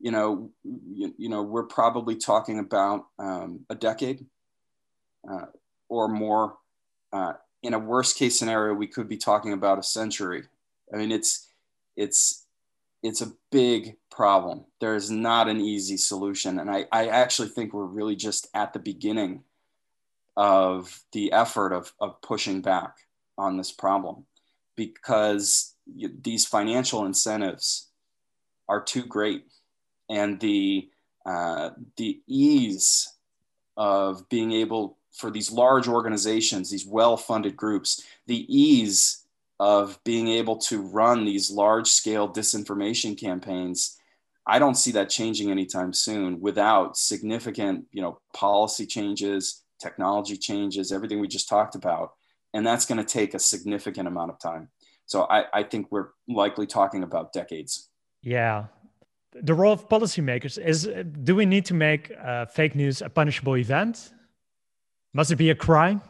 you 0.00 0.10
know, 0.10 0.50
you, 0.64 1.14
you 1.16 1.28
know, 1.28 1.42
we're 1.42 1.62
probably 1.62 2.16
talking 2.16 2.58
about 2.58 3.06
um, 3.20 3.60
a 3.70 3.76
decade 3.76 4.26
uh, 5.30 5.46
or 5.88 6.08
more. 6.08 6.56
Uh, 7.12 7.34
in 7.62 7.72
a 7.72 7.78
worst 7.78 8.18
case 8.18 8.36
scenario, 8.36 8.74
we 8.74 8.88
could 8.88 9.08
be 9.08 9.16
talking 9.16 9.52
about 9.52 9.78
a 9.78 9.82
century. 9.84 10.42
I 10.92 10.96
mean, 10.96 11.12
it's 11.12 11.48
it's 11.96 12.43
it's 13.04 13.20
a 13.20 13.32
big 13.52 13.96
problem. 14.10 14.64
There 14.80 14.94
is 14.94 15.10
not 15.10 15.46
an 15.46 15.60
easy 15.60 15.98
solution. 15.98 16.58
And 16.58 16.70
I, 16.70 16.86
I 16.90 17.08
actually 17.08 17.48
think 17.48 17.74
we're 17.74 17.84
really 17.84 18.16
just 18.16 18.48
at 18.54 18.72
the 18.72 18.78
beginning 18.78 19.44
of 20.38 21.00
the 21.12 21.30
effort 21.30 21.74
of, 21.74 21.92
of 22.00 22.20
pushing 22.22 22.62
back 22.62 22.96
on 23.36 23.58
this 23.58 23.70
problem 23.70 24.24
because 24.74 25.74
these 26.22 26.46
financial 26.46 27.04
incentives 27.04 27.88
are 28.70 28.82
too 28.82 29.04
great. 29.04 29.44
And 30.08 30.40
the, 30.40 30.88
uh, 31.26 31.70
the 31.98 32.22
ease 32.26 33.12
of 33.76 34.26
being 34.30 34.52
able 34.52 34.96
for 35.12 35.30
these 35.30 35.52
large 35.52 35.88
organizations, 35.88 36.70
these 36.70 36.86
well 36.86 37.18
funded 37.18 37.54
groups, 37.54 38.02
the 38.26 38.46
ease 38.48 39.23
of 39.60 39.98
being 40.04 40.28
able 40.28 40.56
to 40.56 40.82
run 40.82 41.24
these 41.24 41.50
large 41.50 41.88
scale 41.88 42.28
disinformation 42.28 43.18
campaigns 43.18 43.98
i 44.46 44.58
don't 44.58 44.76
see 44.76 44.90
that 44.90 45.08
changing 45.08 45.50
anytime 45.50 45.92
soon 45.92 46.40
without 46.40 46.96
significant 46.96 47.86
you 47.92 48.02
know 48.02 48.18
policy 48.32 48.86
changes 48.86 49.64
technology 49.84 50.36
changes 50.36 50.92
everything 50.92 51.20
we 51.20 51.28
just 51.28 51.48
talked 51.48 51.74
about. 51.74 52.12
And 52.54 52.66
that's 52.66 52.86
going 52.86 52.98
to 53.04 53.10
take 53.18 53.34
a 53.34 53.38
significant 53.38 54.06
amount 54.08 54.30
of 54.30 54.38
time. 54.38 54.68
So 55.06 55.26
I, 55.36 55.44
I 55.52 55.62
think 55.62 55.88
we're 55.90 56.08
likely 56.28 56.66
talking 56.66 57.02
about 57.02 57.32
decades. 57.32 57.90
Yeah. 58.22 58.66
The 59.34 59.54
role 59.54 59.72
of 59.72 59.88
policymakers 59.88 60.54
is 60.64 60.88
do 61.28 61.34
we 61.34 61.44
need 61.44 61.64
to 61.66 61.74
make 61.74 62.12
uh, 62.24 62.46
fake 62.46 62.74
news 62.74 63.02
a 63.02 63.10
punishable 63.10 63.56
event? 63.56 64.12
Must 65.12 65.30
it 65.30 65.36
be 65.36 65.50
a 65.50 65.54
crime 65.54 66.00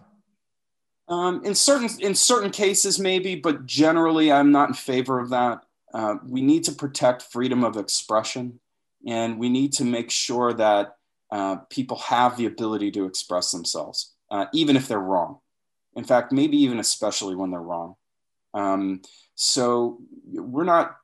um, 1.08 1.44
in 1.44 1.54
certain 1.54 1.90
in 2.00 2.14
certain 2.14 2.50
cases, 2.50 2.98
maybe, 2.98 3.34
but 3.34 3.66
generally, 3.66 4.32
I'm 4.32 4.52
not 4.52 4.68
in 4.68 4.74
favor 4.74 5.20
of 5.20 5.30
that. 5.30 5.64
Uh, 5.92 6.16
we 6.26 6.40
need 6.40 6.64
to 6.64 6.72
protect 6.72 7.22
freedom 7.22 7.62
of 7.62 7.76
expression, 7.76 8.58
and 9.06 9.38
we 9.38 9.48
need 9.48 9.72
to 9.74 9.84
make 9.84 10.10
sure 10.10 10.52
that 10.54 10.96
uh, 11.30 11.56
people 11.68 11.98
have 11.98 12.36
the 12.36 12.46
ability 12.46 12.90
to 12.92 13.04
express 13.04 13.50
themselves, 13.50 14.14
uh, 14.30 14.46
even 14.52 14.76
if 14.76 14.88
they're 14.88 14.98
wrong. 14.98 15.38
In 15.94 16.04
fact, 16.04 16.32
maybe 16.32 16.56
even 16.58 16.78
especially 16.78 17.34
when 17.34 17.50
they're 17.50 17.60
wrong. 17.60 17.96
Um, 18.54 19.02
so 19.34 19.98
we're 20.32 20.64
not 20.64 20.96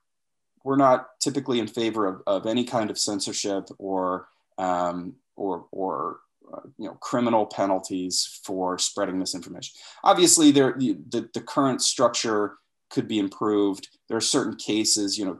we're 0.64 0.76
not 0.76 1.08
typically 1.20 1.58
in 1.58 1.66
favor 1.66 2.06
of, 2.06 2.22
of 2.26 2.46
any 2.46 2.64
kind 2.64 2.90
of 2.90 2.98
censorship 2.98 3.68
or 3.78 4.28
um, 4.56 5.14
or 5.36 5.66
or 5.72 6.20
uh, 6.52 6.60
you 6.78 6.86
know 6.86 6.94
criminal 6.94 7.46
penalties 7.46 8.40
for 8.44 8.78
spreading 8.78 9.18
misinformation. 9.18 9.74
Obviously, 10.04 10.50
there 10.50 10.74
the, 10.78 11.28
the 11.34 11.40
current 11.40 11.82
structure 11.82 12.56
could 12.90 13.06
be 13.06 13.18
improved. 13.18 13.88
There 14.08 14.16
are 14.16 14.20
certain 14.20 14.56
cases, 14.56 15.16
you 15.16 15.24
know, 15.24 15.38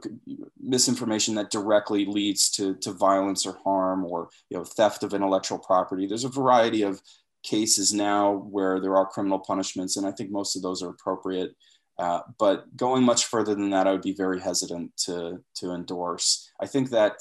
misinformation 0.59 1.35
that 1.35 1.51
directly 1.51 2.05
leads 2.05 2.49
to, 2.51 2.75
to 2.75 2.93
violence 2.93 3.45
or 3.45 3.57
harm 3.63 4.05
or 4.05 4.29
you 4.49 4.57
know 4.57 4.63
theft 4.63 5.03
of 5.03 5.13
intellectual 5.13 5.59
property. 5.59 6.07
There's 6.07 6.23
a 6.23 6.29
variety 6.29 6.81
of 6.83 7.01
cases 7.43 7.93
now 7.93 8.47
where 8.49 8.79
there 8.79 8.95
are 8.95 9.05
criminal 9.05 9.39
punishments, 9.39 9.97
and 9.97 10.07
I 10.07 10.11
think 10.11 10.31
most 10.31 10.55
of 10.55 10.61
those 10.61 10.81
are 10.81 10.89
appropriate. 10.89 11.55
Uh, 11.99 12.21
but 12.39 12.75
going 12.75 13.03
much 13.03 13.25
further 13.25 13.53
than 13.53 13.69
that, 13.71 13.85
I 13.85 13.91
would 13.91 14.01
be 14.01 14.13
very 14.13 14.39
hesitant 14.39 14.95
to 15.05 15.43
to 15.55 15.73
endorse. 15.73 16.49
I 16.59 16.67
think 16.67 16.89
that 16.91 17.17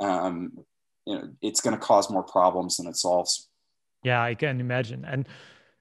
um, 0.00 0.52
you 1.10 1.16
know 1.16 1.28
it's 1.42 1.60
going 1.60 1.76
to 1.76 1.82
cause 1.90 2.10
more 2.10 2.22
problems 2.22 2.76
than 2.76 2.86
it 2.86 2.96
solves 2.96 3.48
yeah 4.04 4.22
i 4.22 4.34
can 4.34 4.60
imagine 4.60 5.04
and 5.04 5.28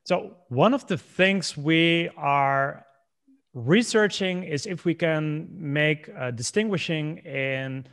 so 0.03 0.35
one 0.49 0.73
of 0.73 0.87
the 0.87 0.97
things 0.97 1.55
we 1.55 2.09
are 2.17 2.85
researching 3.53 4.43
is 4.43 4.65
if 4.65 4.85
we 4.85 4.95
can 4.95 5.47
make 5.51 6.09
uh, 6.09 6.31
distinguishing 6.31 7.17
in 7.19 7.87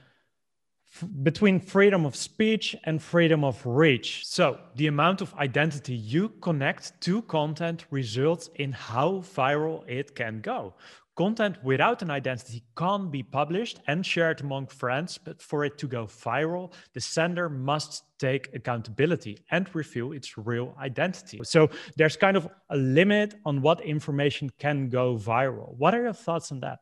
between 1.22 1.60
freedom 1.60 2.06
of 2.06 2.16
speech 2.16 2.74
and 2.84 3.02
freedom 3.02 3.44
of 3.44 3.64
reach. 3.66 4.26
So, 4.26 4.58
the 4.76 4.86
amount 4.86 5.20
of 5.20 5.34
identity 5.34 5.94
you 5.94 6.30
connect 6.40 6.98
to 7.02 7.22
content 7.22 7.84
results 7.90 8.48
in 8.54 8.72
how 8.72 9.24
viral 9.36 9.86
it 9.86 10.14
can 10.14 10.40
go. 10.40 10.74
Content 11.16 11.56
without 11.64 12.02
an 12.02 12.10
identity 12.10 12.62
can't 12.76 13.10
be 13.10 13.22
published 13.22 13.80
and 13.86 14.04
shared 14.04 14.42
among 14.42 14.66
friends, 14.66 15.16
but 15.16 15.40
for 15.40 15.64
it 15.64 15.78
to 15.78 15.88
go 15.88 16.04
viral, 16.04 16.74
the 16.92 17.00
sender 17.00 17.48
must 17.48 18.04
take 18.18 18.50
accountability 18.54 19.38
and 19.50 19.74
reveal 19.74 20.12
its 20.12 20.36
real 20.36 20.74
identity. 20.78 21.40
So 21.42 21.70
there's 21.96 22.18
kind 22.18 22.36
of 22.36 22.48
a 22.68 22.76
limit 22.76 23.34
on 23.46 23.62
what 23.62 23.80
information 23.80 24.50
can 24.58 24.90
go 24.90 25.16
viral. 25.16 25.74
What 25.78 25.94
are 25.94 26.02
your 26.02 26.12
thoughts 26.12 26.52
on 26.52 26.60
that? 26.60 26.80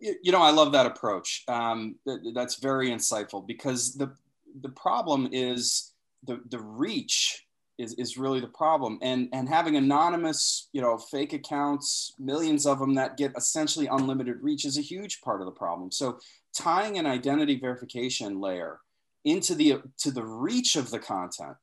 You 0.00 0.32
know, 0.32 0.40
I 0.40 0.50
love 0.50 0.72
that 0.72 0.86
approach. 0.86 1.44
Um, 1.48 1.96
that's 2.32 2.56
very 2.56 2.88
insightful 2.90 3.46
because 3.46 3.94
the 3.94 4.14
the 4.62 4.70
problem 4.70 5.28
is 5.32 5.92
the 6.24 6.40
the 6.48 6.60
reach 6.60 7.44
is, 7.78 7.94
is 7.94 8.18
really 8.18 8.40
the 8.40 8.48
problem. 8.48 8.98
And, 9.00 9.28
and 9.32 9.48
having 9.48 9.76
anonymous, 9.76 10.68
you 10.72 10.82
know, 10.82 10.98
fake 10.98 11.32
accounts, 11.32 12.12
millions 12.18 12.66
of 12.66 12.78
them 12.78 12.94
that 12.94 13.16
get 13.16 13.32
essentially 13.36 13.86
unlimited 13.86 14.42
reach 14.42 14.64
is 14.64 14.76
a 14.76 14.82
huge 14.82 15.20
part 15.20 15.40
of 15.40 15.46
the 15.46 15.52
problem. 15.52 15.92
So 15.92 16.18
tying 16.52 16.98
an 16.98 17.06
identity 17.06 17.58
verification 17.58 18.40
layer 18.40 18.80
into 19.24 19.54
the 19.54 19.82
to 19.98 20.10
the 20.10 20.24
reach 20.24 20.76
of 20.76 20.90
the 20.90 20.98
content, 20.98 21.56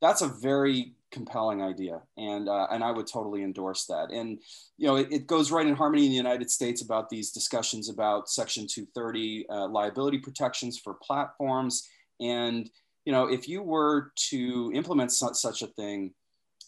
that's 0.00 0.22
a 0.22 0.28
very 0.28 0.92
compelling 1.10 1.62
idea, 1.62 2.00
and 2.16 2.48
uh, 2.48 2.66
and 2.70 2.82
I 2.82 2.90
would 2.90 3.06
totally 3.06 3.42
endorse 3.42 3.86
that. 3.86 4.10
And 4.10 4.38
you 4.78 4.86
know, 4.86 4.96
it, 4.96 5.08
it, 5.10 5.26
goes 5.26 5.50
right 5.50 5.66
in 5.66 5.74
harmony 5.74 6.04
in 6.04 6.10
the 6.10 6.16
United 6.16 6.50
States 6.50 6.82
about 6.82 7.10
these 7.10 7.30
discussions 7.30 7.88
about 7.88 8.28
Section 8.28 8.66
230 8.66 9.46
uh, 9.48 9.68
liability 9.68 10.18
protections 10.18 10.78
for 10.78 10.94
platforms 10.94 11.88
and 12.20 12.70
you 13.10 13.16
know, 13.16 13.26
if 13.26 13.48
you 13.48 13.60
were 13.60 14.12
to 14.30 14.70
implement 14.72 15.12
su- 15.12 15.34
such 15.34 15.62
a 15.62 15.66
thing, 15.66 16.14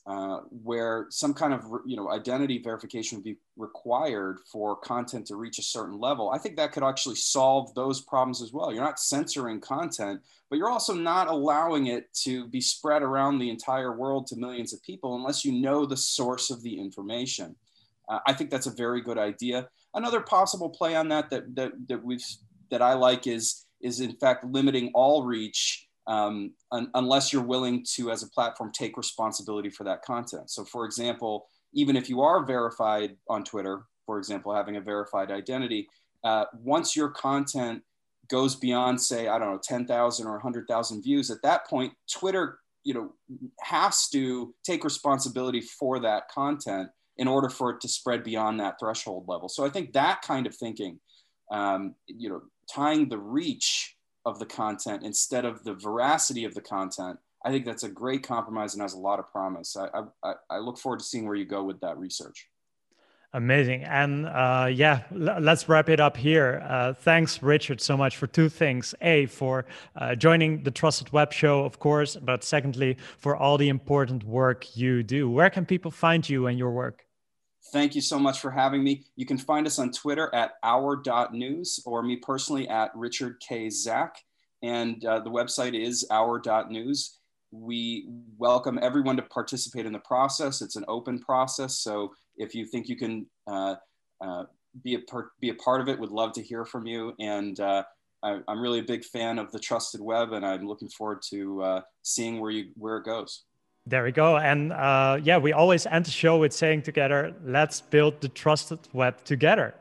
uh, 0.06 0.38
where 0.50 1.06
some 1.08 1.32
kind 1.32 1.54
of 1.54 1.62
you 1.86 1.96
know 1.96 2.10
identity 2.10 2.58
verification 2.58 3.16
would 3.16 3.24
be 3.24 3.36
required 3.56 4.40
for 4.50 4.74
content 4.74 5.24
to 5.24 5.36
reach 5.36 5.60
a 5.60 5.62
certain 5.62 5.96
level 6.00 6.30
i 6.30 6.38
think 6.38 6.56
that 6.56 6.72
could 6.72 6.82
actually 6.82 7.14
solve 7.14 7.72
those 7.76 8.00
problems 8.00 8.42
as 8.42 8.52
well. 8.52 8.72
You're 8.72 8.82
not 8.82 8.98
censoring 8.98 9.60
content 9.60 10.20
but 10.50 10.58
you're 10.58 10.68
also 10.68 10.92
not 10.92 11.28
allowing 11.28 11.86
it 11.86 12.12
to 12.24 12.48
be 12.48 12.60
spread 12.60 13.02
around 13.02 13.38
the 13.38 13.48
entire 13.48 13.92
world 13.96 14.26
to 14.26 14.36
millions 14.36 14.72
of 14.72 14.82
people 14.82 15.14
unless 15.14 15.44
you 15.44 15.52
know 15.52 15.86
the 15.86 15.96
source 15.96 16.50
of 16.50 16.64
the 16.64 16.76
information. 16.76 17.54
Uh, 18.08 18.18
i 18.26 18.32
think 18.32 18.50
that's 18.50 18.66
a 18.66 18.74
very 18.84 19.00
good 19.00 19.18
idea. 19.18 19.68
Another 19.94 20.20
possible 20.20 20.70
play 20.70 20.96
on 20.96 21.06
that 21.10 21.30
that 21.30 21.54
that, 21.54 21.70
that 21.86 22.02
we've 22.02 22.26
that 22.72 22.82
i 22.82 22.94
like 22.94 23.28
is 23.28 23.66
is 23.80 24.00
in 24.00 24.16
fact 24.16 24.44
limiting 24.44 24.90
all 24.94 25.22
reach 25.22 25.86
um, 26.06 26.52
un- 26.70 26.90
unless 26.94 27.32
you're 27.32 27.42
willing 27.42 27.84
to, 27.94 28.10
as 28.10 28.22
a 28.22 28.28
platform, 28.28 28.72
take 28.72 28.96
responsibility 28.96 29.70
for 29.70 29.84
that 29.84 30.02
content. 30.02 30.50
So, 30.50 30.64
for 30.64 30.84
example, 30.84 31.46
even 31.72 31.96
if 31.96 32.08
you 32.08 32.20
are 32.20 32.44
verified 32.44 33.16
on 33.28 33.44
Twitter, 33.44 33.84
for 34.06 34.18
example, 34.18 34.54
having 34.54 34.76
a 34.76 34.80
verified 34.80 35.30
identity, 35.30 35.88
uh, 36.24 36.44
once 36.52 36.96
your 36.96 37.08
content 37.08 37.82
goes 38.28 38.56
beyond, 38.56 39.00
say, 39.00 39.28
I 39.28 39.38
don't 39.38 39.52
know, 39.52 39.60
10,000 39.62 40.26
or 40.26 40.32
100,000 40.32 41.02
views, 41.02 41.30
at 41.30 41.42
that 41.42 41.66
point, 41.66 41.92
Twitter, 42.10 42.58
you 42.84 42.94
know, 42.94 43.12
has 43.60 44.08
to 44.08 44.54
take 44.64 44.84
responsibility 44.84 45.60
for 45.60 46.00
that 46.00 46.28
content 46.28 46.88
in 47.16 47.28
order 47.28 47.48
for 47.48 47.70
it 47.70 47.80
to 47.80 47.88
spread 47.88 48.24
beyond 48.24 48.58
that 48.58 48.78
threshold 48.80 49.24
level. 49.28 49.48
So 49.48 49.64
I 49.64 49.70
think 49.70 49.92
that 49.92 50.22
kind 50.22 50.46
of 50.46 50.54
thinking, 50.54 50.98
um, 51.50 51.94
you 52.06 52.28
know, 52.28 52.42
tying 52.72 53.08
the 53.08 53.18
reach 53.18 53.96
of 54.24 54.38
the 54.38 54.46
content 54.46 55.02
instead 55.02 55.44
of 55.44 55.64
the 55.64 55.74
veracity 55.74 56.44
of 56.44 56.54
the 56.54 56.60
content, 56.60 57.18
I 57.44 57.50
think 57.50 57.64
that's 57.64 57.82
a 57.82 57.88
great 57.88 58.22
compromise 58.22 58.74
and 58.74 58.82
has 58.82 58.94
a 58.94 58.98
lot 58.98 59.18
of 59.18 59.30
promise. 59.30 59.76
I, 59.76 59.88
I, 60.22 60.34
I 60.48 60.58
look 60.58 60.78
forward 60.78 61.00
to 61.00 61.04
seeing 61.04 61.26
where 61.26 61.34
you 61.34 61.44
go 61.44 61.64
with 61.64 61.80
that 61.80 61.98
research. 61.98 62.48
Amazing. 63.34 63.84
And 63.84 64.26
uh, 64.26 64.68
yeah, 64.70 65.04
let's 65.10 65.66
wrap 65.66 65.88
it 65.88 66.00
up 66.00 66.18
here. 66.18 66.62
Uh, 66.68 66.92
thanks, 66.92 67.42
Richard, 67.42 67.80
so 67.80 67.96
much 67.96 68.18
for 68.18 68.26
two 68.26 68.50
things. 68.50 68.94
A, 69.00 69.24
for 69.26 69.64
uh, 69.96 70.14
joining 70.14 70.62
the 70.62 70.70
Trusted 70.70 71.10
Web 71.12 71.32
Show, 71.32 71.64
of 71.64 71.78
course, 71.78 72.14
but 72.16 72.44
secondly, 72.44 72.98
for 73.16 73.34
all 73.34 73.56
the 73.56 73.70
important 73.70 74.22
work 74.22 74.76
you 74.76 75.02
do. 75.02 75.30
Where 75.30 75.48
can 75.48 75.64
people 75.64 75.90
find 75.90 76.28
you 76.28 76.46
and 76.46 76.58
your 76.58 76.72
work? 76.72 77.06
Thank 77.70 77.94
you 77.94 78.00
so 78.00 78.18
much 78.18 78.40
for 78.40 78.50
having 78.50 78.82
me. 78.82 79.04
You 79.14 79.24
can 79.24 79.38
find 79.38 79.66
us 79.66 79.78
on 79.78 79.92
Twitter 79.92 80.34
at 80.34 80.54
our.news 80.64 81.80
or 81.86 82.02
me 82.02 82.16
personally 82.16 82.68
at 82.68 82.90
Richard 82.94 83.40
K. 83.46 83.70
Zack. 83.70 84.16
And 84.62 85.04
uh, 85.04 85.20
the 85.20 85.30
website 85.30 85.80
is 85.80 86.06
our.news. 86.10 87.18
We 87.52 88.08
welcome 88.36 88.78
everyone 88.82 89.16
to 89.16 89.22
participate 89.22 89.86
in 89.86 89.92
the 89.92 90.00
process. 90.00 90.60
It's 90.60 90.76
an 90.76 90.84
open 90.88 91.20
process. 91.20 91.78
So 91.78 92.12
if 92.36 92.54
you 92.54 92.66
think 92.66 92.88
you 92.88 92.96
can 92.96 93.26
uh, 93.46 93.76
uh, 94.20 94.44
be, 94.82 94.94
a 94.94 94.98
per- 95.00 95.30
be 95.40 95.50
a 95.50 95.54
part 95.54 95.80
of 95.80 95.88
it, 95.88 95.98
would 95.98 96.10
love 96.10 96.32
to 96.32 96.42
hear 96.42 96.64
from 96.64 96.86
you. 96.86 97.14
And 97.20 97.58
uh, 97.60 97.84
I, 98.22 98.40
am 98.48 98.60
really 98.60 98.78
a 98.80 98.84
big 98.84 99.04
fan 99.04 99.38
of 99.38 99.52
the 99.52 99.58
trusted 99.58 100.00
web, 100.00 100.32
and 100.32 100.44
I'm 100.44 100.66
looking 100.66 100.88
forward 100.88 101.22
to 101.30 101.62
uh, 101.62 101.80
seeing 102.02 102.40
where, 102.40 102.50
you, 102.50 102.70
where 102.74 102.96
it 102.96 103.04
goes. 103.04 103.44
There 103.86 104.04
we 104.04 104.12
go. 104.12 104.36
And 104.36 104.72
uh, 104.72 105.18
yeah, 105.22 105.38
we 105.38 105.52
always 105.52 105.86
end 105.86 106.06
the 106.06 106.10
show 106.10 106.38
with 106.38 106.52
saying 106.52 106.82
together, 106.82 107.34
let's 107.44 107.80
build 107.80 108.20
the 108.20 108.28
trusted 108.28 108.78
web 108.92 109.24
together. 109.24 109.74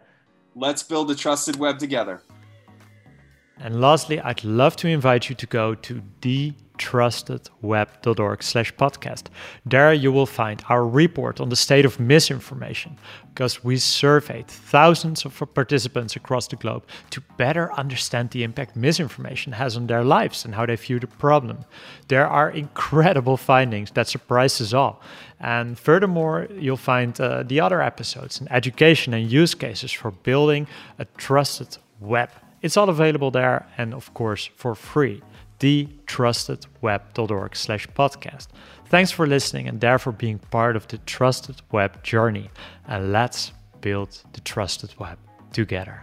Let's 0.55 0.83
build 0.83 1.07
the 1.07 1.15
trusted 1.15 1.57
web 1.57 1.77
together. 1.77 2.21
And 3.59 3.79
lastly, 3.79 4.19
I'd 4.19 4.43
love 4.43 4.75
to 4.77 4.87
invite 4.87 5.29
you 5.29 5.35
to 5.35 5.45
go 5.45 5.75
to 5.75 6.01
the 6.21 6.53
trustedweb.org 6.81 8.43
slash 8.43 8.73
podcast. 8.75 9.25
There 9.65 9.93
you 9.93 10.11
will 10.11 10.25
find 10.25 10.63
our 10.67 10.85
report 10.85 11.39
on 11.39 11.49
the 11.49 11.55
state 11.55 11.85
of 11.85 11.99
misinformation 11.99 12.97
because 13.33 13.63
we 13.63 13.77
surveyed 13.77 14.47
thousands 14.47 15.25
of 15.25 15.41
participants 15.53 16.15
across 16.15 16.47
the 16.47 16.55
globe 16.55 16.83
to 17.11 17.21
better 17.37 17.71
understand 17.73 18.31
the 18.31 18.43
impact 18.43 18.75
misinformation 18.75 19.53
has 19.53 19.77
on 19.77 19.87
their 19.87 20.03
lives 20.03 20.43
and 20.43 20.55
how 20.55 20.65
they 20.65 20.75
view 20.75 20.99
the 20.99 21.07
problem. 21.07 21.59
There 22.07 22.27
are 22.27 22.49
incredible 22.49 23.37
findings 23.37 23.91
that 23.91 24.07
surprise 24.07 24.59
us 24.59 24.73
all. 24.73 25.01
And 25.39 25.77
furthermore, 25.77 26.47
you'll 26.51 26.77
find 26.77 27.19
uh, 27.19 27.43
the 27.43 27.59
other 27.61 27.81
episodes 27.81 28.39
and 28.39 28.51
education 28.51 29.13
and 29.13 29.31
use 29.31 29.53
cases 29.55 29.91
for 29.91 30.11
building 30.11 30.67
a 30.99 31.05
trusted 31.17 31.77
web. 31.99 32.29
It's 32.61 32.77
all 32.77 32.89
available 32.89 33.31
there 33.31 33.67
and, 33.77 33.93
of 33.93 34.13
course, 34.13 34.49
for 34.55 34.75
free 34.75 35.21
thetrustedweb.org 35.61 37.55
slash 37.55 37.87
podcast. 37.89 38.47
Thanks 38.87 39.11
for 39.11 39.25
listening 39.27 39.67
and 39.67 39.79
therefore 39.79 40.11
being 40.13 40.39
part 40.39 40.75
of 40.75 40.87
the 40.87 40.97
Trusted 40.99 41.61
Web 41.71 42.03
journey. 42.03 42.49
And 42.87 43.11
let's 43.13 43.53
build 43.79 44.21
the 44.33 44.41
Trusted 44.41 44.93
Web 44.99 45.17
together. 45.53 46.01